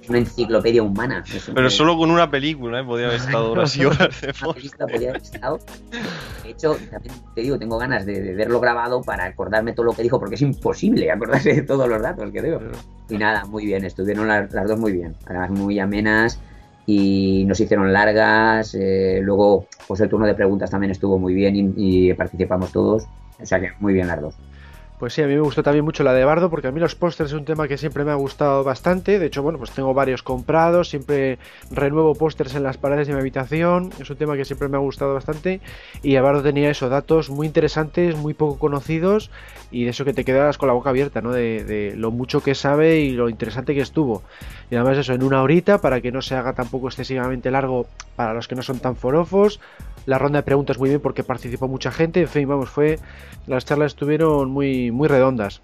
[0.09, 1.23] Una enciclopedia humana.
[1.33, 2.85] Eso Pero que- solo con una película, ¿eh?
[2.85, 5.59] Podía haber estado horas y horas de una podía haber estado.
[6.45, 9.93] De hecho, también te digo, tengo ganas de, de verlo grabado para acordarme todo lo
[9.93, 12.61] que dijo, porque es imposible acordarse de todos los datos que digo.
[13.09, 16.41] Y nada, muy bien, estuvieron las, las dos muy bien, además muy amenas
[16.87, 18.75] y nos hicieron largas.
[18.75, 23.05] eh, luego, pues el turno de preguntas también estuvo muy bien y, y participamos todos.
[23.41, 24.35] O sea que muy bien las dos.
[24.99, 26.97] Pues sí, a mí me gustó también mucho la de Bardo, porque a mí los
[26.97, 29.21] pósters es un tema que siempre me ha gustado bastante.
[29.21, 31.39] De hecho, bueno, pues tengo varios comprados, siempre
[31.71, 33.93] renuevo pósters en las paredes de mi habitación.
[34.01, 35.61] Es un tema que siempre me ha gustado bastante.
[36.03, 39.31] Y Bardo tenía esos datos muy interesantes, muy poco conocidos,
[39.71, 41.31] y de eso que te quedas con la boca abierta, ¿no?
[41.31, 44.25] De lo mucho que sabe y lo interesante que estuvo.
[44.69, 47.87] Y además eso, en una horita, para que no se haga tampoco excesivamente largo
[48.17, 49.61] para los que no son tan forofos.
[50.09, 52.23] La ronda de preguntas muy bien porque participó mucha gente.
[52.23, 52.99] En fin, vamos, fue.
[53.47, 55.61] Las charlas estuvieron muy, muy redondas.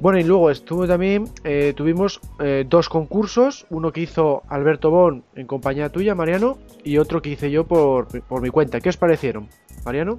[0.00, 1.28] Bueno, y luego estuvo también.
[1.44, 3.66] eh, tuvimos eh, dos concursos.
[3.70, 6.58] Uno que hizo Alberto Bon en compañía tuya, Mariano.
[6.82, 8.80] Y otro que hice yo por, por mi cuenta.
[8.80, 9.48] ¿Qué os parecieron,
[9.84, 10.18] Mariano?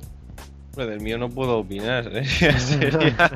[0.77, 2.23] Del mío no puedo opinar, ¿eh?
[2.57, 3.29] Sería-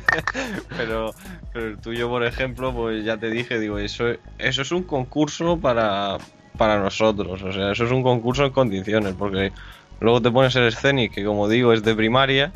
[0.76, 1.10] pero,
[1.52, 4.06] pero el tuyo, por ejemplo, pues ya te dije, digo, eso,
[4.38, 6.16] eso es un concurso para,
[6.56, 7.42] para nosotros.
[7.42, 9.52] O sea, eso es un concurso en condiciones, porque
[10.00, 12.52] luego te pones el Scenic, que como digo es de primaria.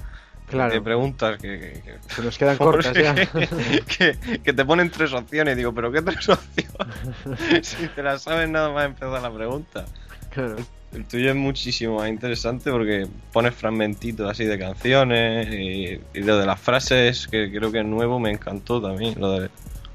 [0.49, 0.73] Claro.
[0.73, 3.15] Te preguntas que, que, que- Se nos quedan ¿por cortas ya.
[3.99, 5.57] que, que te ponen tres opciones.
[5.57, 7.67] Digo, ¿pero qué tres opciones?
[7.67, 9.85] si te las sabes nada más empezar la pregunta.
[10.31, 10.57] Claro.
[10.93, 16.39] El tuyo es muchísimo más interesante porque pones fragmentitos así de canciones y, y lo
[16.39, 19.15] de las frases, que creo que es nuevo, me encantó también.
[19.19, 19.51] Lo de,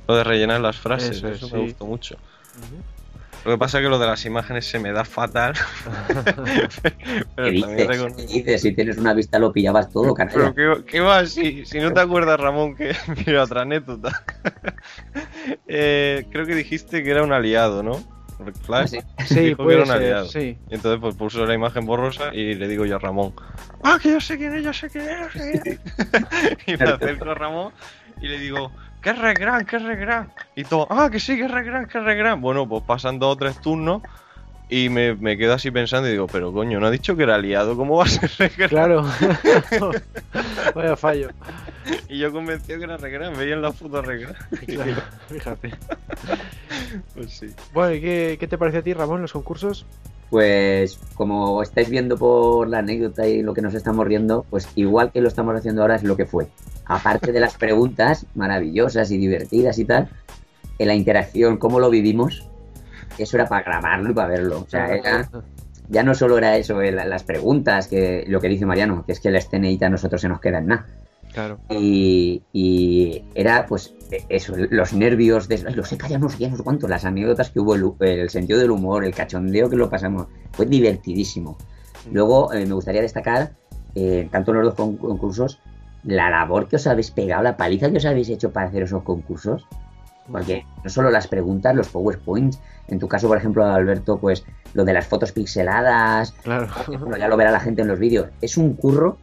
[0.07, 1.65] lo de rellenar las frases, Eso eso, es, me sí.
[1.67, 2.17] gustó mucho.
[3.45, 5.53] Lo que pasa es que lo de las imágenes se me da fatal.
[6.83, 7.87] ¿Qué pero dices?
[7.87, 8.61] reconozco- ¿Qué dices?
[8.61, 10.53] Si tienes una vista lo pillabas todo, Pero canalla.
[10.53, 11.25] ¿qué, qué va?
[11.25, 14.23] Si, si no te acuerdas, Ramón, que mira otra anécdota.
[15.67, 18.03] Eh, creo que dijiste que era un aliado, ¿no?
[18.45, 18.97] Rick Flag Sí.
[18.97, 20.25] dijo Sí, que puede era un ser, aliado.
[20.27, 20.57] sí.
[20.69, 23.33] Y entonces pues puso la imagen borrosa y le digo yo a Ramón,
[23.83, 25.17] ¡Ah, que yo sé quién es, yo sé quién es!
[25.19, 26.67] yo sé quién es".
[26.67, 27.73] y me acerco a Ramón
[28.21, 28.71] y le digo,
[29.01, 30.31] ¡qué re gran, qué re gran!
[30.55, 32.41] Y todo, ¡ah, que sí, que re gran, que re gran!
[32.41, 34.01] Bueno, pues pasan dos o tres turnos
[34.71, 37.35] y me, me quedo así pensando y digo, pero coño, no ha dicho que era
[37.35, 38.69] aliado, ¿cómo va a ser re gran?
[38.69, 39.03] Claro.
[40.75, 41.29] Vaya fallo.
[42.07, 44.35] Y yo convencido que era re gran, veía en la foto re gran.
[44.65, 45.71] Claro, fíjate.
[47.13, 47.47] Pues sí.
[47.73, 49.85] Bueno, ¿y qué, qué te parece a ti, Ramón, los concursos?
[50.29, 55.11] Pues como estáis viendo por la anécdota y lo que nos estamos riendo, pues igual
[55.11, 56.47] que lo estamos haciendo ahora es lo que fue.
[56.93, 60.09] Aparte de las preguntas maravillosas y divertidas y tal,
[60.77, 62.47] en la interacción, cómo lo vivimos,
[63.17, 64.59] eso era para grabarlo y para verlo.
[64.59, 65.29] O sea, era,
[65.87, 69.13] ya no solo era eso, eh, la- las preguntas, que lo que dice Mariano, que
[69.13, 70.85] es que la esceneita a nosotros se nos queda en nada.
[71.31, 71.59] Claro.
[71.69, 73.93] Y, y era pues
[74.27, 77.51] eso, los nervios, de, lo sé, calla, no sé qué, no sé cuánto, las anécdotas
[77.51, 81.57] que hubo, el, sentido del humor, el cachondeo que lo pasamos, fue divertidísimo.
[82.11, 83.53] Luego eh, me gustaría destacar,
[83.95, 85.59] eh, tanto en los dos con- concursos,
[86.03, 89.03] la labor que os habéis pegado, la paliza que os habéis hecho para hacer esos
[89.03, 89.65] concursos.
[90.31, 94.85] Porque no solo las preguntas, los PowerPoints, en tu caso, por ejemplo, Alberto, pues lo
[94.85, 96.67] de las fotos pixeladas, Claro.
[96.99, 98.27] bueno, ya lo verá la gente en los vídeos.
[98.39, 99.17] Es un curro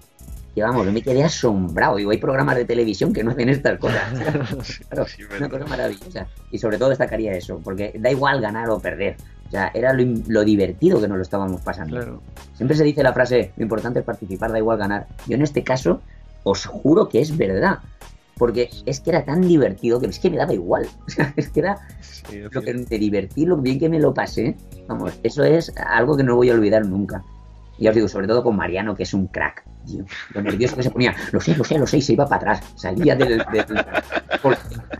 [0.54, 1.96] que, vamos, yo me quedé asombrado.
[1.96, 4.02] Digo, hay programas de televisión que no hacen estas cosas.
[4.90, 5.06] Claro,
[5.38, 6.26] una cosa maravillosa.
[6.50, 9.16] Y sobre todo destacaría eso, porque da igual ganar o perder.
[9.46, 11.96] O sea, era lo, lo divertido que nos lo estábamos pasando.
[11.96, 12.20] Claro.
[12.54, 15.06] Siempre se dice la frase, lo importante es participar, da igual ganar.
[15.26, 16.02] Yo en este caso,
[16.44, 17.78] os juro que es verdad.
[18.36, 20.86] Porque es que era tan divertido que es que me daba igual.
[21.36, 21.76] Es que era
[22.52, 24.56] lo que te divertí, lo bien que me lo pasé.
[24.86, 27.24] Vamos, eso es algo que no voy a olvidar nunca.
[27.78, 29.64] Y os digo, sobre todo con Mariano, que es un crack.
[30.34, 32.52] Lo nervioso que se ponía, lo sé, lo sé, lo sé, y se iba para
[32.52, 32.72] atrás.
[32.76, 33.38] Salía del.
[33.38, 33.66] del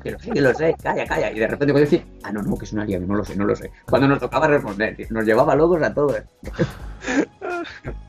[0.02, 1.30] que lo sé, que lo sé, calla, calla.
[1.30, 3.36] Y de repente puede decir, ah, no, no, que es un aliado, no lo sé,
[3.36, 3.70] no lo sé.
[3.86, 6.22] Cuando nos tocaba responder, nos llevaba locos a todos.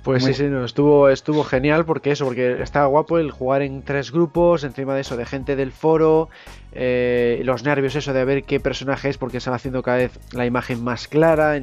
[0.03, 3.84] Pues sí, sí, no, estuvo, estuvo genial porque eso, porque estaba guapo el jugar en
[3.84, 6.30] tres grupos, encima de eso, de gente del foro,
[6.72, 10.20] eh, los nervios, eso de ver qué personaje es, porque se va haciendo cada vez
[10.32, 11.59] la imagen más clara,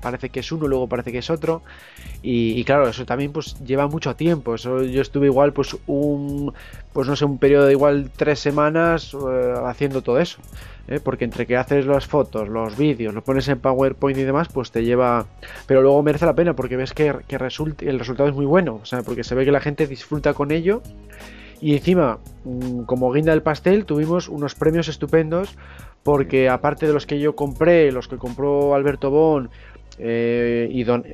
[0.00, 1.62] parece que es uno, luego parece que es otro,
[2.22, 6.52] y claro, eso también pues lleva mucho tiempo, eso yo estuve igual pues un,
[6.92, 10.40] pues no sé, un periodo de igual tres semanas eh, haciendo todo eso.
[10.88, 10.98] ¿eh?
[11.02, 14.72] porque entre que haces las fotos, los vídeos, lo pones en PowerPoint y demás, pues
[14.72, 15.26] te lleva...
[15.66, 18.80] Pero luego merece la pena porque ves que, que result- el resultado es muy bueno,
[18.82, 20.82] o sea, porque se ve que la gente disfruta con ello.
[21.60, 25.56] Y encima, mm, como guinda del pastel, tuvimos unos premios estupendos
[26.02, 29.48] porque aparte de los que yo compré, los que compró Alberto Bon
[29.98, 31.04] eh, y don...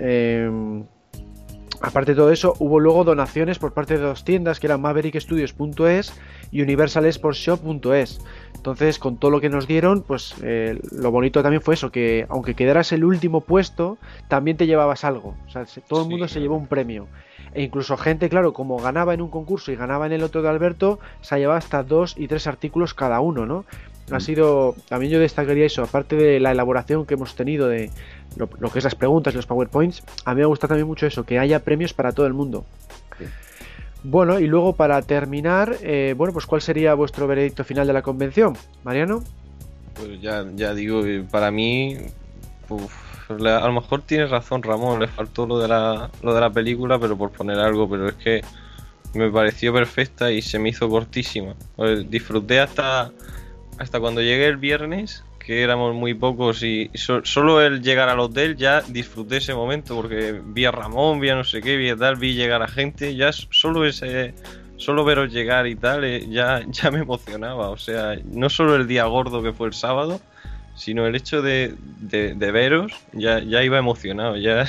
[1.86, 6.12] Aparte de todo eso, hubo luego donaciones por parte de dos tiendas que eran maverickstudios.es
[6.50, 8.20] y universalsportshop.es.
[8.56, 12.26] Entonces, con todo lo que nos dieron, pues eh, lo bonito también fue eso, que
[12.28, 15.36] aunque quedaras el último puesto, también te llevabas algo.
[15.46, 17.06] O sea, se- todo el mundo se llevó un premio.
[17.54, 20.48] E incluso gente, claro, como ganaba en un concurso y ganaba en el otro de
[20.48, 23.64] Alberto, se llevaba hasta dos y tres artículos cada uno, ¿no?
[24.10, 27.90] Ha sido, también yo destacaría eso, aparte de la elaboración que hemos tenido de
[28.36, 31.06] lo, lo que es las preguntas y los PowerPoints, a mí me gusta también mucho
[31.06, 32.64] eso, que haya premios para todo el mundo.
[34.02, 38.02] Bueno, y luego para terminar, eh, bueno, pues ¿cuál sería vuestro veredicto final de la
[38.02, 38.56] convención?
[38.84, 39.24] Mariano.
[39.94, 41.96] Pues ya, ya digo, para mí,
[42.68, 46.50] uf, a lo mejor tienes razón Ramón, le faltó lo de, la, lo de la
[46.50, 48.42] película, pero por poner algo, pero es que
[49.14, 51.54] me pareció perfecta y se me hizo cortísima.
[51.74, 53.10] Pues disfruté hasta,
[53.78, 58.18] hasta cuando llegué el viernes, que éramos muy pocos y so- solo el llegar al
[58.18, 61.88] hotel ya disfruté ese momento porque vi a Ramón, vi a no sé qué, vi
[61.90, 64.34] a tal, vi llegar a gente, ya solo ese...
[64.78, 67.70] Solo veros llegar y tal, eh, ya, ya me emocionaba.
[67.70, 70.20] O sea, no solo el día gordo que fue el sábado,
[70.76, 74.36] sino el hecho de, de, de veros ya, ya iba emocionado.
[74.36, 74.66] Ya...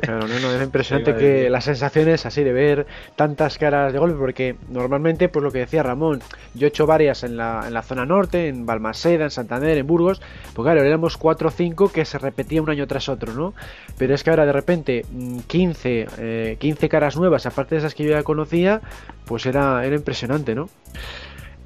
[0.00, 2.86] Claro, no, no, es impresionante que las sensaciones así de ver
[3.16, 6.20] tantas caras de golpe, porque normalmente, pues lo que decía Ramón,
[6.54, 9.86] yo he hecho varias en la, en la zona norte, en Balmaseda, en Santander, en
[9.86, 10.22] Burgos,
[10.54, 13.52] pues claro, éramos 4 o 5 que se repetía un año tras otro, ¿no?
[13.98, 15.04] Pero es que ahora de repente
[15.48, 18.80] 15, eh, 15 caras nuevas, aparte de esas que yo ya conocía,
[19.24, 20.68] pues era, era impresionante, ¿no?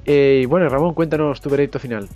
[0.07, 2.09] Eh, y bueno, Ramón, cuéntanos tu veredicto final.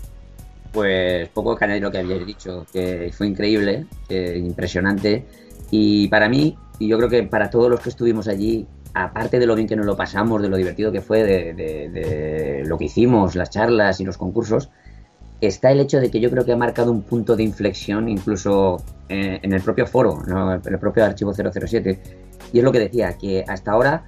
[0.76, 5.24] Pues poco que añadir lo que habíais dicho, que fue increíble, impresionante.
[5.70, 9.46] Y para mí, y yo creo que para todos los que estuvimos allí, aparte de
[9.46, 13.36] lo bien que nos lo pasamos, de lo divertido que fue, de, lo que hicimos,
[13.36, 14.68] las charlas y los concursos,
[15.40, 18.76] está el hecho de que yo creo que ha marcado un punto de inflexión incluso
[19.08, 22.02] eh, en el propio foro, en el propio archivo 007.
[22.52, 24.04] Y es lo que decía, que hasta ahora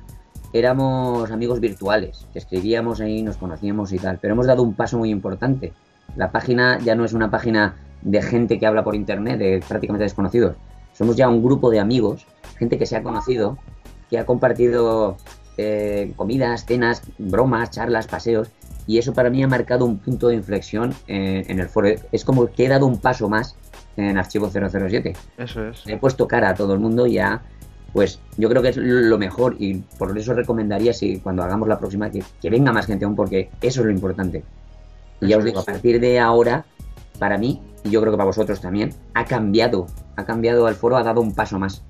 [0.53, 4.99] éramos amigos virtuales, que escribíamos ahí, nos conocíamos y tal, pero hemos dado un paso
[4.99, 5.73] muy importante.
[6.17, 10.05] La página ya no es una página de gente que habla por internet, de prácticamente
[10.05, 10.57] desconocidos.
[10.93, 13.59] Somos ya un grupo de amigos, gente que se ha conocido,
[14.11, 15.17] que ha compartido
[15.57, 18.49] eh, comidas, cenas, bromas, charlas, paseos,
[18.87, 21.89] y eso para mí ha marcado un punto de inflexión en, en el foro.
[22.11, 23.55] Es como que he dado un paso más
[23.97, 25.15] en Archivo 007.
[25.37, 25.85] Eso es.
[25.87, 27.43] Le he puesto cara a todo el mundo y ya,
[27.93, 31.79] pues yo creo que es lo mejor y por eso recomendaría si cuando hagamos la
[31.79, 34.45] próxima que, que venga más gente aún porque eso es lo importante.
[35.21, 36.65] Y ya os digo, a partir de ahora,
[37.19, 39.87] para mí, y yo creo que para vosotros también, ha cambiado,
[40.19, 41.85] ha cambiado el foro, ha dado un paso más.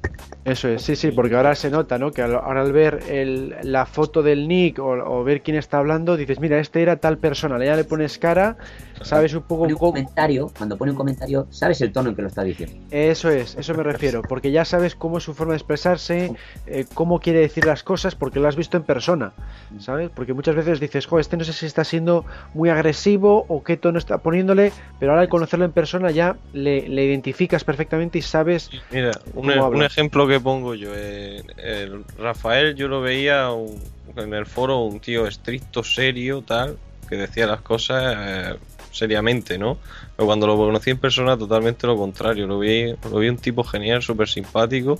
[0.44, 2.10] Eso es, sí, sí, porque ahora se nota, ¿no?
[2.12, 5.78] Que al- ahora al ver el- la foto del nick o, o ver quién está
[5.78, 8.56] hablando, dices, mira, este era tal persona, ya le pones cara,
[9.02, 12.28] sabes un poco un comentario, cuando pone un comentario, sabes el tono en que lo
[12.28, 12.76] está diciendo.
[12.90, 16.32] Eso es, eso me refiero, porque ya sabes cómo es su forma de expresarse,
[16.66, 19.32] eh, cómo quiere decir las cosas, porque lo has visto en persona,
[19.78, 20.10] ¿sabes?
[20.14, 22.24] Porque muchas veces dices, jo, este no sé si está siendo
[22.54, 26.88] muy agresivo o qué tono está poniéndole, pero ahora al conocerlo en persona ya le,
[26.88, 30.90] le identificas perfectamente y sabes Mira, un, ejemplo que pongo yo.
[30.94, 33.80] eh, el Rafael yo lo veía un-
[34.16, 36.76] en el foro un tío estricto, serio, tal,
[37.08, 38.54] que decía las cosas eh,
[38.90, 39.78] seriamente, ¿no?
[40.16, 42.46] Pero cuando lo conocí en persona totalmente lo contrario.
[42.46, 44.98] Lo vi, lo vi un tipo genial, súper simpático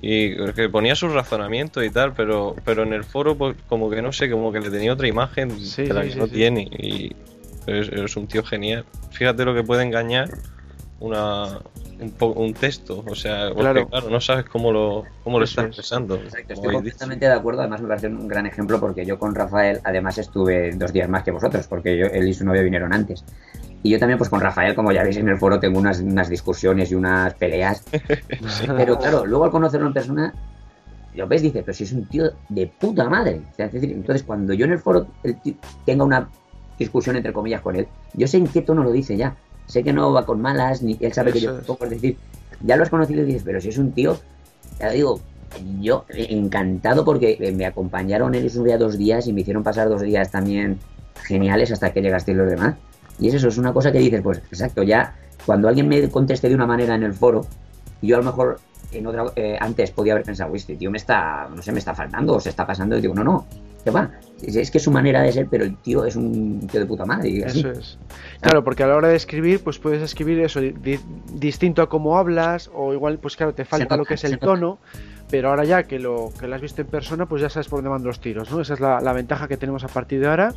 [0.00, 4.00] y que ponía sus razonamientos y tal, pero pero en el foro pues, como que
[4.02, 5.54] no sé, como que le tenía otra imagen de
[5.94, 7.16] la sí, que sí, no tiene y
[7.66, 8.84] es, es un tío genial.
[9.12, 10.28] Fíjate lo que puede engañar
[11.00, 11.60] una
[12.00, 13.88] un, un texto, o sea, porque Claro.
[13.88, 15.66] claro, no sabes cómo lo cómo lo Eso está es.
[15.68, 16.14] expresando.
[16.16, 17.60] Exacto, estoy completamente de acuerdo.
[17.60, 21.22] Además, me parece un gran ejemplo porque yo con Rafael, además, estuve dos días más
[21.24, 23.24] que vosotros, porque yo, él y su novia vinieron antes.
[23.82, 26.28] Y yo también, pues con Rafael, como ya veis en el foro, tengo unas, unas
[26.28, 27.84] discusiones y unas peleas.
[28.76, 30.34] Pero claro, luego al conocerlo en persona,
[31.14, 33.40] lo ves, dice, pero si es un tío de puta madre.
[33.50, 36.28] O sea, es decir, entonces, cuando yo en el foro el tío- tenga una
[36.78, 39.36] discusión entre comillas con él, yo sé en qué tono lo dice ya.
[39.66, 42.16] Sé que no va con malas, ni él sabe que yo Eso tampoco, es decir,
[42.62, 44.18] ya lo has conocido y dices, pero si es un tío,
[44.80, 45.20] ya digo,
[45.80, 49.88] yo encantado porque me acompañaron él y su novia dos días y me hicieron pasar
[49.88, 50.78] dos días también
[51.22, 52.76] geniales hasta que llegasteis los demás.
[53.18, 56.48] Y es eso, es una cosa que dices, pues exacto, ya cuando alguien me conteste
[56.48, 57.46] de una manera en el foro,
[58.00, 58.60] yo a lo mejor
[58.92, 61.78] en otra, eh, antes podía haber pensado, "Uy, este tío me está, no sé, me
[61.78, 62.96] está faltando o se está pasando.
[62.96, 63.46] Y digo, no, no,
[63.84, 64.10] ¿qué va?
[64.42, 67.04] Es, que es su manera de ser, pero el tío es un tío de puta
[67.04, 67.44] madre.
[67.44, 67.60] así.
[67.60, 67.98] Eso es.
[68.40, 71.00] Claro, porque a la hora de escribir, pues puedes escribir eso di-
[71.32, 74.78] distinto a cómo hablas, o igual, pues claro, te falta lo que es el tono,
[75.30, 77.78] pero ahora ya que lo, que lo has visto en persona, pues ya sabes por
[77.78, 78.60] dónde van los tiros, ¿no?
[78.60, 80.54] Esa es la, la ventaja que tenemos a partir de ahora.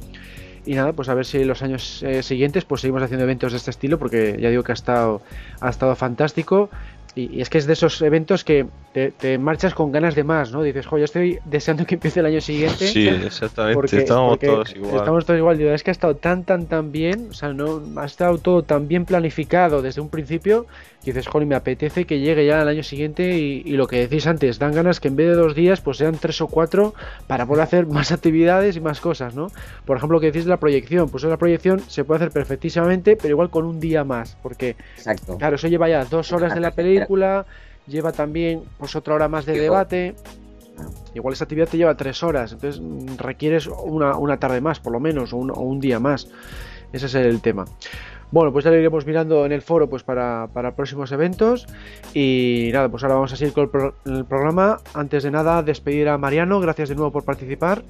[0.63, 3.57] Y nada, pues a ver si los años eh, siguientes pues seguimos haciendo eventos de
[3.57, 5.23] este estilo, porque ya digo que ha estado,
[5.59, 6.69] ha estado fantástico.
[7.15, 10.23] Y, y es que es de esos eventos que te, te marchas con ganas de
[10.23, 10.63] más, ¿no?
[10.63, 12.87] Dices, jo, yo estoy deseando que empiece el año siguiente.
[12.87, 14.95] Sí, exactamente, porque- estamos porque todos igual.
[14.95, 15.57] Estamos todos igual.
[15.57, 17.27] Digo, es que ha estado tan, tan, tan bien.
[17.31, 20.67] O sea, no ha estado todo tan bien planificado desde un principio.
[21.03, 23.37] Que dices, joder, me apetece que llegue ya el año siguiente.
[23.37, 25.97] Y, y lo que decís antes, dan ganas que en vez de dos días, pues
[25.97, 26.93] sean tres o cuatro
[27.27, 29.47] para poder hacer más actividades y más cosas, ¿no?
[29.85, 31.09] Por ejemplo, lo que decís de la proyección.
[31.09, 34.37] Pues la proyección se puede hacer perfectísimamente, pero igual con un día más.
[34.43, 35.37] Porque, Exacto.
[35.37, 37.00] claro, eso lleva ya dos horas de la película.
[37.87, 40.15] Lleva también, pues, otra hora más de debate.
[41.13, 44.93] Igual esa actividad te lleva tres horas, entonces mm, requieres una, una tarde más, por
[44.93, 46.27] lo menos, o un, o un día más.
[46.93, 47.65] Ese es el tema.
[48.31, 51.67] Bueno, pues ya lo iremos mirando en el foro pues para, para próximos eventos.
[52.13, 54.79] Y nada, pues ahora vamos a seguir con el, pro- el programa.
[54.93, 56.59] Antes de nada, despedir a Mariano.
[56.61, 57.83] Gracias de nuevo por participar.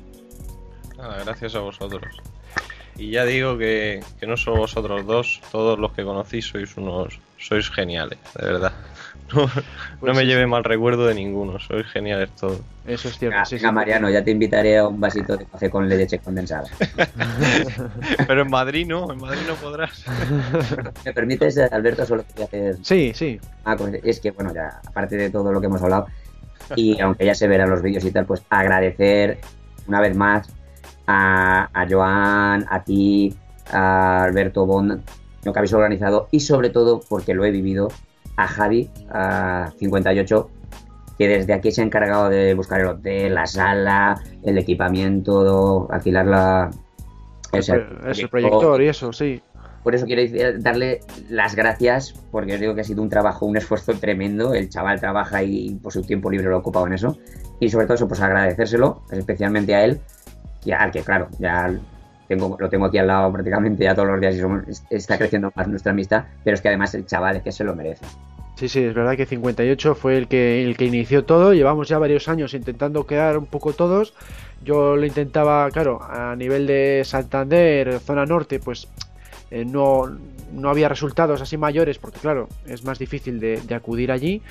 [0.98, 2.20] Nada, gracias a vosotros.
[2.98, 7.20] Y ya digo que, que no solo vosotros dos, todos los que conocéis sois unos,
[7.38, 8.74] sois geniales, de verdad.
[9.36, 9.50] No,
[10.00, 12.60] Pues me sí, lleve mal recuerdo de ninguno, sois geniales todos.
[12.86, 13.36] Eso es cierto.
[13.36, 13.74] Venga, sí, venga, sí.
[13.76, 16.64] Mariano, ya te invitaré a un vasito de café con leche condensada.
[18.28, 20.04] Pero en Madrid no, en Madrid no podrás.
[21.06, 22.78] ¿Me permites, Alberto, solo quería hacer...
[22.82, 23.40] Sí, sí.
[23.64, 26.08] Ah, pues es que, bueno, ya, aparte de todo lo que hemos hablado,
[26.76, 29.40] y aunque ya se verán los vídeos y tal, pues agradecer
[29.88, 30.50] una vez más
[31.08, 33.36] a, a Joan, a ti,
[33.72, 35.02] a Alberto Bond,
[35.44, 37.90] lo que habéis organizado y sobre todo, porque lo he vivido,
[38.36, 40.50] a Javi, a 58,
[41.18, 46.26] que desde aquí se ha encargado de buscar el hotel, la sala, el equipamiento, alquilar
[46.26, 46.72] la...
[47.52, 47.76] o sea,
[48.08, 49.42] Es el proyector y eso, sí.
[49.84, 53.58] por eso quiero darle las gracias, porque os digo que ha sido un trabajo, un
[53.58, 54.54] esfuerzo tremendo.
[54.54, 57.18] El chaval trabaja y por su tiempo libre lo ha ocupado en eso.
[57.60, 60.00] Y sobre todo eso, pues agradecérselo, especialmente a él,
[60.66, 61.72] y al que, claro, ya
[62.36, 65.18] tengo, lo tengo aquí al lado prácticamente ya todos los días y somos- es- está
[65.18, 68.06] creciendo más nuestra amistad, pero es que además el chaval es que se lo merece.
[68.56, 71.54] Sí, sí, es verdad que 58 fue el que, el que inició todo.
[71.54, 74.14] Llevamos ya varios años intentando quedar un poco todos.
[74.64, 78.88] Yo lo intentaba, claro, a nivel de Santander, zona norte, pues
[79.50, 80.04] eh, no,
[80.54, 84.42] no había resultados así mayores, porque claro, es más difícil de, de acudir allí.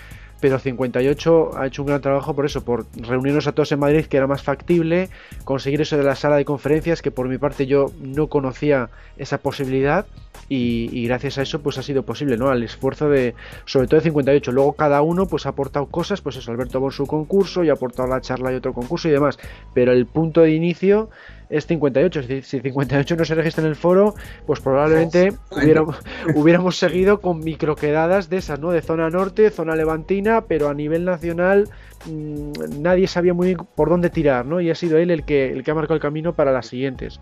[0.41, 4.07] Pero 58 ha hecho un gran trabajo por eso, por reunirnos a todos en Madrid,
[4.07, 5.11] que era más factible,
[5.45, 8.89] conseguir eso de la sala de conferencias, que por mi parte yo no conocía
[9.19, 10.07] esa posibilidad,
[10.51, 12.49] y, y gracias a eso pues ha sido posible, ¿no?
[12.49, 13.35] Al esfuerzo de,
[13.67, 14.51] sobre todo de 58.
[14.51, 17.75] Luego cada uno pues ha aportado cosas, pues eso, Alberto con su concurso y ha
[17.75, 19.39] aportado la charla y otro concurso y demás.
[19.75, 21.09] Pero el punto de inicio
[21.51, 22.23] es 58.
[22.25, 24.15] Si, si 58 no se registra en el foro,
[24.45, 25.99] pues probablemente hubiéramos,
[26.35, 28.73] hubiéramos seguido con microquedadas de esas, ¿no?
[28.73, 31.69] De zona norte, zona levantina, pero a nivel nacional
[32.07, 32.51] mmm,
[32.81, 34.61] nadie sabía muy bien por dónde tirar, ¿no?
[34.61, 37.21] Y ha sido él el que, el que ha marcado el camino para las siguientes.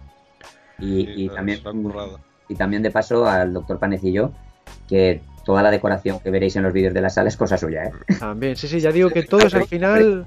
[0.78, 1.60] Y, y también,
[2.48, 4.32] y también de paso al doctor Panecillo,
[4.88, 7.84] que toda la decoración que veréis en los vídeos de la sala es cosa suya,
[7.84, 7.90] ¿eh?
[8.18, 10.26] También, sí, sí, ya digo que todos al final,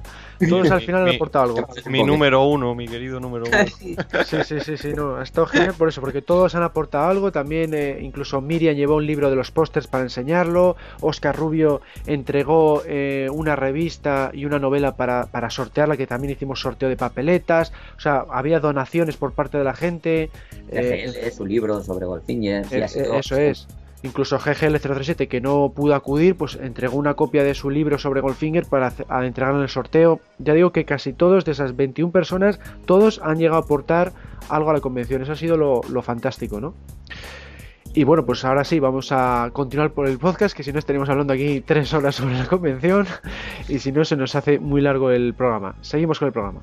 [0.50, 1.68] todos al final han aportado algo.
[1.86, 3.58] Mi número uno, mi querido número uno.
[4.26, 7.32] Sí, sí, sí, sí, no, ha estado genial por eso, porque todos han aportado algo,
[7.32, 12.82] también eh, incluso Miriam llevó un libro de los pósters para enseñarlo, Oscar Rubio entregó
[12.88, 17.72] eh, una revista y una novela para, para sortearla, que también hicimos sorteo de papeletas,
[17.96, 20.32] o sea, había donaciones por parte de la gente.
[20.72, 23.68] eh, GGL, su libro sobre Golfinger, sí, eh, sido- eh, eso es.
[24.04, 28.66] Incluso GGL037, que no pudo acudir, pues entregó una copia de su libro sobre Goldfinger
[28.66, 28.92] para
[29.24, 30.22] entregarlo en el sorteo.
[30.40, 34.14] Ya digo que casi todos de esas 21 personas, todos han llegado a aportar
[34.50, 35.22] algo a la convención.
[35.22, 36.74] Eso ha sido lo, lo fantástico, ¿no?
[37.94, 41.10] Y bueno, pues ahora sí, vamos a continuar por el podcast, que si no estaríamos
[41.10, 43.06] hablando aquí tres horas sobre la convención
[43.68, 45.76] y si no se nos hace muy largo el programa.
[45.82, 46.62] Seguimos con el programa.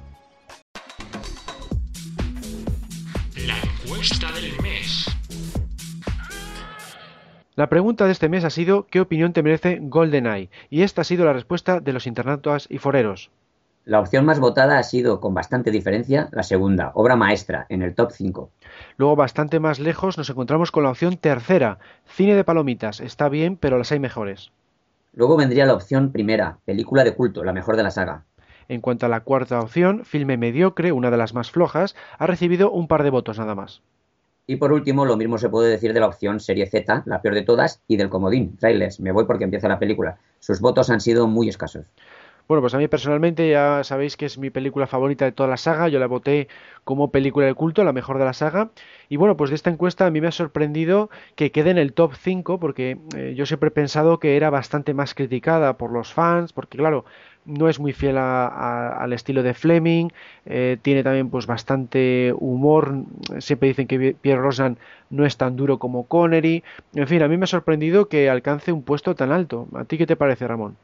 [7.59, 10.49] La pregunta de este mes ha sido ¿qué opinión te merece GoldenEye?
[10.71, 13.33] Y esta ha sido la respuesta de los internautas y foreros.
[13.85, 17.97] La opción más votada ha sido, con bastante diferencia, la segunda, obra maestra, en el
[17.97, 18.51] top 5.
[18.97, 23.01] Luego, bastante más lejos, nos encontramos con la opción tercera, cine de palomitas.
[23.01, 24.53] Está bien, pero las hay mejores.
[25.13, 28.23] Luego vendría la opción primera, película de culto, la mejor de la saga.
[28.69, 32.71] En cuanto a la cuarta opción, filme mediocre, una de las más flojas, ha recibido
[32.71, 33.83] un par de votos nada más.
[34.51, 37.35] Y por último, lo mismo se puede decir de la opción serie Z, la peor
[37.35, 38.99] de todas, y del comodín, trailers.
[38.99, 40.17] Me voy porque empieza la película.
[40.39, 41.85] Sus votos han sido muy escasos.
[42.49, 45.59] Bueno, pues a mí personalmente ya sabéis que es mi película favorita de toda la
[45.59, 45.89] saga.
[45.89, 46.49] Yo la voté
[46.85, 48.71] como película de culto, la mejor de la saga.
[49.11, 51.93] Y bueno, pues de esta encuesta a mí me ha sorprendido que quede en el
[51.93, 56.15] top 5 porque eh, yo siempre he pensado que era bastante más criticada por los
[56.15, 57.05] fans, porque claro,
[57.49, 60.09] no es muy fiel a- a- al estilo de Fleming,
[60.47, 63.05] eh, tiene también pues bastante humor,
[63.41, 64.79] siempre dicen que Pierre Rosan
[65.11, 66.65] no es tan duro como Connery.
[66.95, 69.69] En fin, a mí me ha sorprendido que alcance un puesto tan alto.
[69.75, 70.79] ¿A ti qué te parece, Ramón?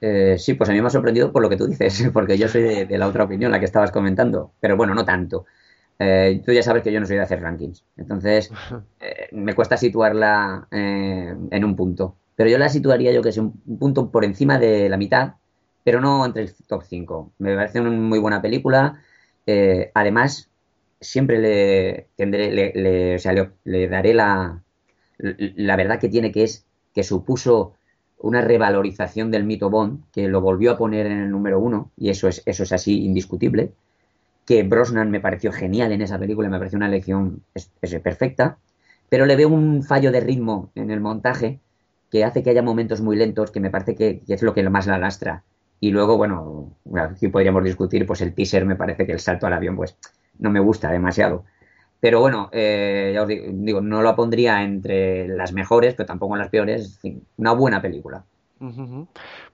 [0.00, 2.48] Eh, sí, pues a mí me ha sorprendido por lo que tú dices, porque yo
[2.48, 4.54] soy de, de la otra opinión, la que estabas comentando.
[4.60, 5.46] Pero bueno, no tanto.
[5.98, 7.86] Eh, tú ya sabes que yo no soy de hacer rankings.
[7.96, 8.50] Entonces,
[9.00, 12.18] eh, me cuesta situarla en un punto.
[12.36, 15.34] Pero yo la situaría, yo que sé, un, un punto por encima de la mitad,
[15.88, 17.32] pero no entre el top 5.
[17.38, 19.02] Me parece una muy buena película.
[19.46, 20.50] Eh, además,
[21.00, 24.62] siempre le tendré, le, daré la,
[25.16, 27.72] la verdad que tiene, que es que supuso
[28.18, 32.10] una revalorización del mito Bond, que lo volvió a poner en el número uno, y
[32.10, 33.72] eso es, eso es así indiscutible.
[34.44, 37.44] Que Brosnan me pareció genial en esa película, me pareció una elección
[38.02, 38.58] perfecta,
[39.08, 41.60] pero le veo un fallo de ritmo en el montaje
[42.10, 44.68] que hace que haya momentos muy lentos, que me parece que, que es lo que
[44.68, 45.44] más la lastra.
[45.80, 49.52] Y luego, bueno, aquí podríamos discutir, pues el teaser me parece que el salto al
[49.52, 49.96] avión, pues
[50.38, 51.44] no me gusta demasiado.
[52.00, 56.34] Pero bueno, eh, ya os digo, digo, no lo pondría entre las mejores, pero tampoco
[56.36, 57.00] en las peores.
[57.36, 58.24] Una buena película.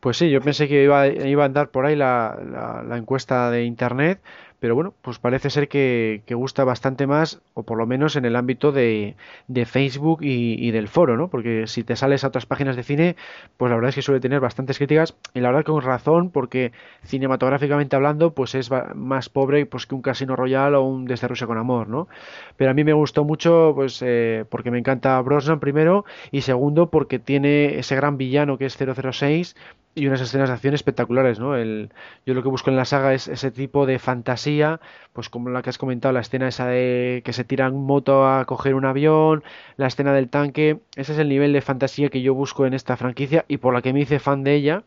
[0.01, 3.51] Pues sí, yo pensé que iba, iba a andar por ahí la, la- la encuesta
[3.51, 4.20] de internet,
[4.64, 8.34] pero bueno, pues parece ser que, gusta bastante más, o por lo menos en el
[8.34, 9.14] ámbito de,
[9.46, 11.28] de Facebook y, del foro, ¿no?
[11.28, 13.16] Porque si te sales a otras páginas de cine,
[13.58, 16.72] pues la verdad es que suele tener bastantes críticas, y la verdad con razón, porque
[17.02, 21.46] cinematográficamente hablando, pues es más pobre pues, que un Casino Royale o un Desde Rusia
[21.46, 22.08] con Amor, ¿no?
[22.56, 26.88] Pero a mí me gustó mucho, pues, eh, porque me encanta Brosnan primero, y segundo,
[26.88, 29.56] porque tiene ese gran villano que es 006
[29.95, 31.57] y unas escenas de acción espectaculares, ¿no?
[31.57, 31.90] El,
[32.26, 34.80] yo lo que busco en la saga es ese tipo de fantasía,
[35.12, 38.26] pues como la que has comentado, la escena esa de que se tira en moto
[38.26, 39.45] a coger un avión,
[39.76, 42.97] la escena del tanque, ese es el nivel de fantasía que yo busco en esta
[42.97, 44.82] franquicia y por la que me hice fan de ella.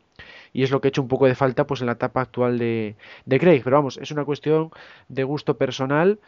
[0.54, 2.58] Y es lo que he hecho un poco de falta pues en la etapa actual
[2.58, 2.96] de,
[3.26, 3.62] de Craig.
[3.64, 4.72] Pero vamos, es una cuestión
[5.08, 6.20] de gusto personal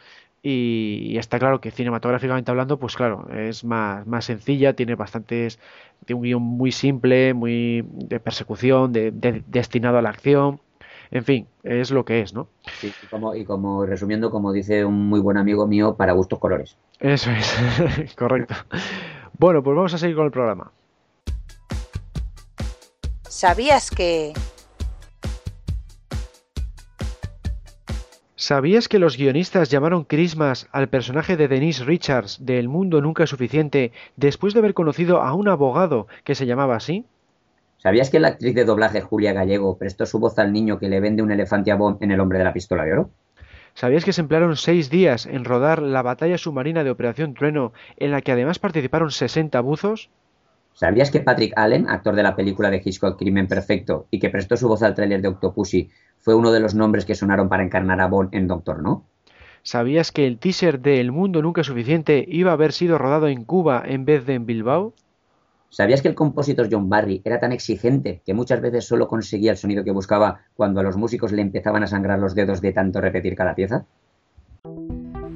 [0.42, 5.58] y, y está claro que cinematográficamente hablando, pues claro, es más, más sencilla, tiene bastantes,
[6.06, 10.60] de un guion muy simple, muy de persecución, de, de- destinado a la acción,
[11.10, 12.48] en fin, es lo que es, ¿no?
[12.80, 16.38] Sí, y como, y como resumiendo, como dice un muy buen amigo mío, para gustos
[16.38, 16.76] colores.
[17.00, 18.54] Eso es, correcto.
[19.38, 20.70] Bueno, pues vamos a seguir con el programa.
[23.28, 24.32] ¿Sabías que...
[28.40, 33.24] ¿Sabías que los guionistas llamaron Christmas al personaje de Denise Richards de El mundo nunca
[33.24, 37.04] es suficiente después de haber conocido a un abogado que se llamaba así?
[37.76, 41.00] ¿Sabías que la actriz de doblaje Julia Gallego prestó su voz al niño que le
[41.00, 43.10] vende un elefante a Bond en El hombre de la pistola de oro?
[43.74, 48.10] ¿Sabías que se emplearon seis días en rodar la batalla submarina de Operación Trueno, en
[48.10, 50.08] la que además participaron 60 buzos?
[50.80, 54.56] ¿Sabías que Patrick Allen, actor de la película de Hitchcock Crimen Perfecto y que prestó
[54.56, 58.00] su voz al tráiler de Octopussy, fue uno de los nombres que sonaron para encarnar
[58.00, 59.04] a Bond en Doctor No?
[59.62, 63.28] ¿Sabías que el teaser de El mundo nunca es suficiente iba a haber sido rodado
[63.28, 64.94] en Cuba en vez de en Bilbao?
[65.68, 69.58] ¿Sabías que el compositor John Barry era tan exigente que muchas veces solo conseguía el
[69.58, 73.02] sonido que buscaba cuando a los músicos le empezaban a sangrar los dedos de tanto
[73.02, 73.84] repetir cada pieza?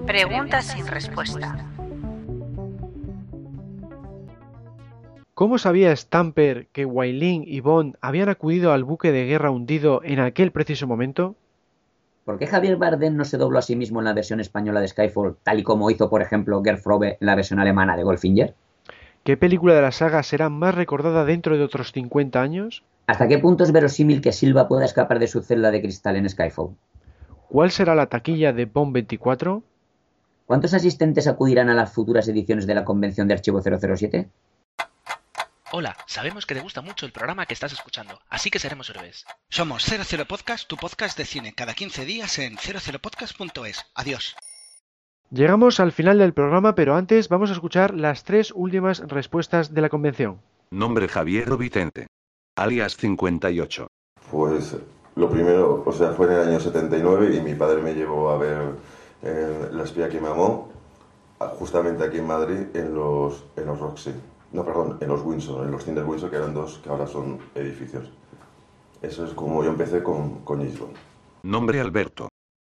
[0.06, 1.73] Preguntas sin respuesta.
[5.34, 10.20] ¿Cómo sabía Stamper que Wailin y Bond habían acudido al buque de guerra hundido en
[10.20, 11.34] aquel preciso momento?
[12.24, 14.86] ¿Por qué Javier Bardem no se dobló a sí mismo en la versión española de
[14.86, 18.54] Skyfall, tal y como hizo, por ejemplo, Gerd Frobe en la versión alemana de Goldfinger?
[19.24, 22.84] ¿Qué película de la saga será más recordada dentro de otros 50 años?
[23.08, 26.28] ¿Hasta qué punto es verosímil que Silva pueda escapar de su celda de cristal en
[26.28, 26.76] Skyfall?
[27.48, 29.64] ¿Cuál será la taquilla de Bond 24?
[30.46, 34.28] ¿Cuántos asistentes acudirán a las futuras ediciones de la convención de Archivo 007?
[35.72, 39.24] Hola, sabemos que te gusta mucho el programa que estás escuchando, así que seremos héroes.
[39.48, 43.84] Somos 00 Podcast, tu podcast de cine, cada 15 días en 00podcast.es.
[43.94, 44.36] Adiós.
[45.30, 49.80] Llegamos al final del programa, pero antes vamos a escuchar las tres últimas respuestas de
[49.80, 50.42] la convención.
[50.70, 52.06] Nombre Javier Vicente.
[52.56, 53.86] Alias 58.
[54.30, 54.76] Pues
[55.16, 58.38] lo primero, o sea, fue en el año 79 y mi padre me llevó a
[58.38, 58.74] ver
[59.22, 60.70] eh, La espía que me amó,
[61.58, 64.12] justamente aquí en Madrid, en los, en los Roxy.
[64.54, 67.38] No, perdón, en los Windsor, en los cines Windsor, que eran dos, que ahora son
[67.56, 68.08] edificios.
[69.02, 70.94] Eso es como yo empecé con, con James Bond.
[71.42, 72.28] Nombre Alberto.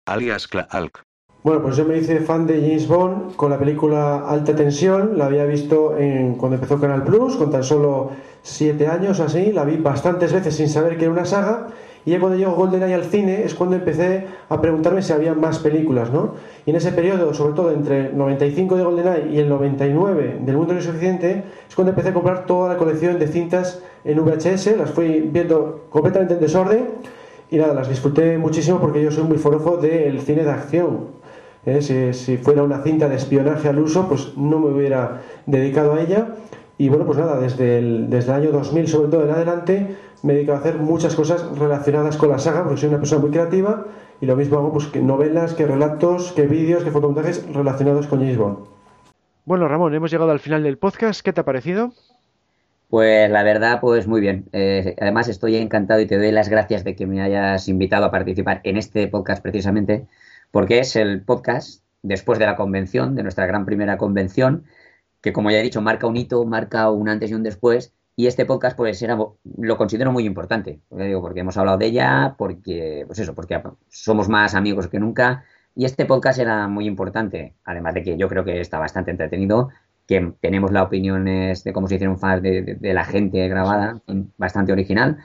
[0.06, 1.02] Alias Klaalk.
[1.42, 5.18] Bueno, pues yo me hice fan de James Bond con la película Alta Tensión.
[5.18, 8.12] La había visto en, cuando empezó Canal Plus, con tan solo
[8.42, 9.50] siete años así.
[9.50, 11.66] La vi bastantes veces sin saber que era una saga.
[12.04, 15.60] Y ya cuando llegó GoldenEye al cine es cuando empecé a preguntarme si había más
[15.60, 16.34] películas, ¿no?
[16.66, 20.56] Y en ese periodo, sobre todo entre el 95 de GoldenEye y el 99 del
[20.56, 24.18] Mundo No es Suficiente, es cuando empecé a comprar toda la colección de cintas en
[24.18, 24.76] VHS.
[24.76, 26.88] Las fui viendo completamente en desorden.
[27.50, 31.08] Y nada, las disfruté muchísimo porque yo soy muy forofo del cine de acción.
[31.66, 31.82] ¿eh?
[31.82, 36.00] Si, si fuera una cinta de espionaje al uso, pues no me hubiera dedicado a
[36.00, 36.28] ella.
[36.78, 40.32] Y bueno, pues nada, desde el, desde el año 2000 sobre todo en adelante me
[40.32, 43.30] he dedicado a hacer muchas cosas relacionadas con la saga, porque soy una persona muy
[43.30, 43.86] creativa
[44.20, 48.20] y lo mismo hago pues que novelas, que relatos, que vídeos, que fotomontajes relacionados con
[48.20, 48.58] James Bond.
[49.44, 51.20] Bueno, Ramón, hemos llegado al final del podcast.
[51.22, 51.92] ¿Qué te ha parecido?
[52.88, 54.44] Pues la verdad, pues muy bien.
[54.52, 58.10] Eh, además estoy encantado y te doy las gracias de que me hayas invitado a
[58.10, 60.06] participar en este podcast precisamente,
[60.52, 64.64] porque es el podcast después de la convención, de nuestra gran primera convención,
[65.20, 67.92] que como ya he dicho, marca un hito, marca un antes y un después.
[68.14, 70.80] Y este podcast, pues, era, lo considero muy importante.
[70.88, 75.00] Porque, digo, porque hemos hablado de ella, porque, pues eso, porque somos más amigos que
[75.00, 75.44] nunca.
[75.74, 79.70] Y este podcast era muy importante, además de que yo creo que está bastante entretenido,
[80.06, 84.02] que tenemos las opiniones de cómo se hicieron fans de, de, de la gente grabada,
[84.36, 85.18] bastante original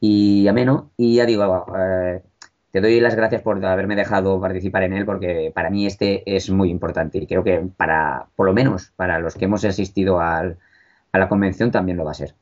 [0.00, 0.90] y ameno.
[0.96, 2.22] Y ya digo, eh,
[2.72, 6.50] te doy las gracias por haberme dejado participar en él, porque para mí este es
[6.50, 10.58] muy importante y creo que para, por lo menos, para los que hemos asistido al,
[11.14, 12.34] a la convención también lo va a ser.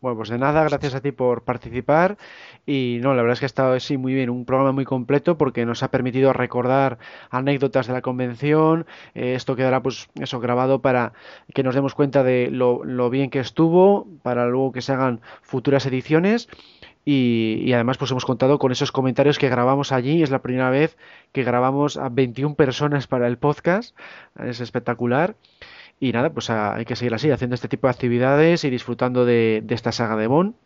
[0.00, 2.18] Bueno, pues de nada, gracias a ti por participar.
[2.66, 5.36] Y no, la verdad es que ha estado sí muy bien, un programa muy completo
[5.36, 6.98] porque nos ha permitido recordar
[7.30, 8.86] anécdotas de la convención.
[9.14, 11.14] Eh, esto quedará, pues, eso grabado para
[11.52, 15.84] que nos demos cuenta de lo, bien que estuvo, para luego que se hagan futuras
[15.86, 16.48] ediciones.
[17.04, 20.22] Y, y, además pues hemos contado con esos comentarios que grabamos allí.
[20.22, 20.96] Es la primera vez
[21.32, 23.96] que grabamos a 21 personas para el podcast.
[24.38, 25.34] Es espectacular.
[26.02, 29.64] Y nada, pues hay que seguir así, haciendo este tipo de actividades y disfrutando de,
[29.68, 30.56] esta saga de Bond.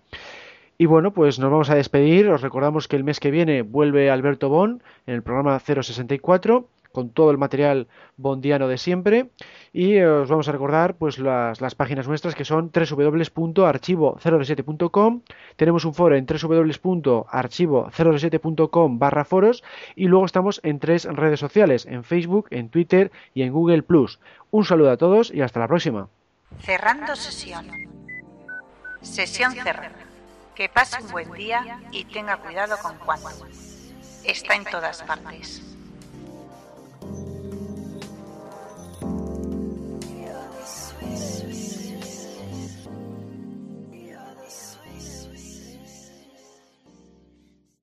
[0.79, 2.31] Y bueno, pues nos vamos a despedir.
[2.31, 7.11] Os recordamos que el mes que viene vuelve Alberto Bon en el programa 064 con
[7.11, 9.29] todo el material bondiano de siempre.
[9.75, 15.21] Y os vamos a recordar pues las, las páginas nuestras que son www.archivo007.com
[15.57, 19.63] tenemos un foro en www.archivo007.com barra foros.
[19.95, 23.85] Y luego estamos en tres redes sociales en Facebook, en Twitter y en Google
[24.51, 26.09] un saludo a todos y hasta la próxima.
[26.61, 27.67] Cerrando sesión.
[29.03, 29.93] Sesión cerrada.
[30.55, 33.29] Que pase un buen día y tenga cuidado con cuánto.
[34.25, 35.76] Está en todas partes
[37.07, 37.36] Thank you.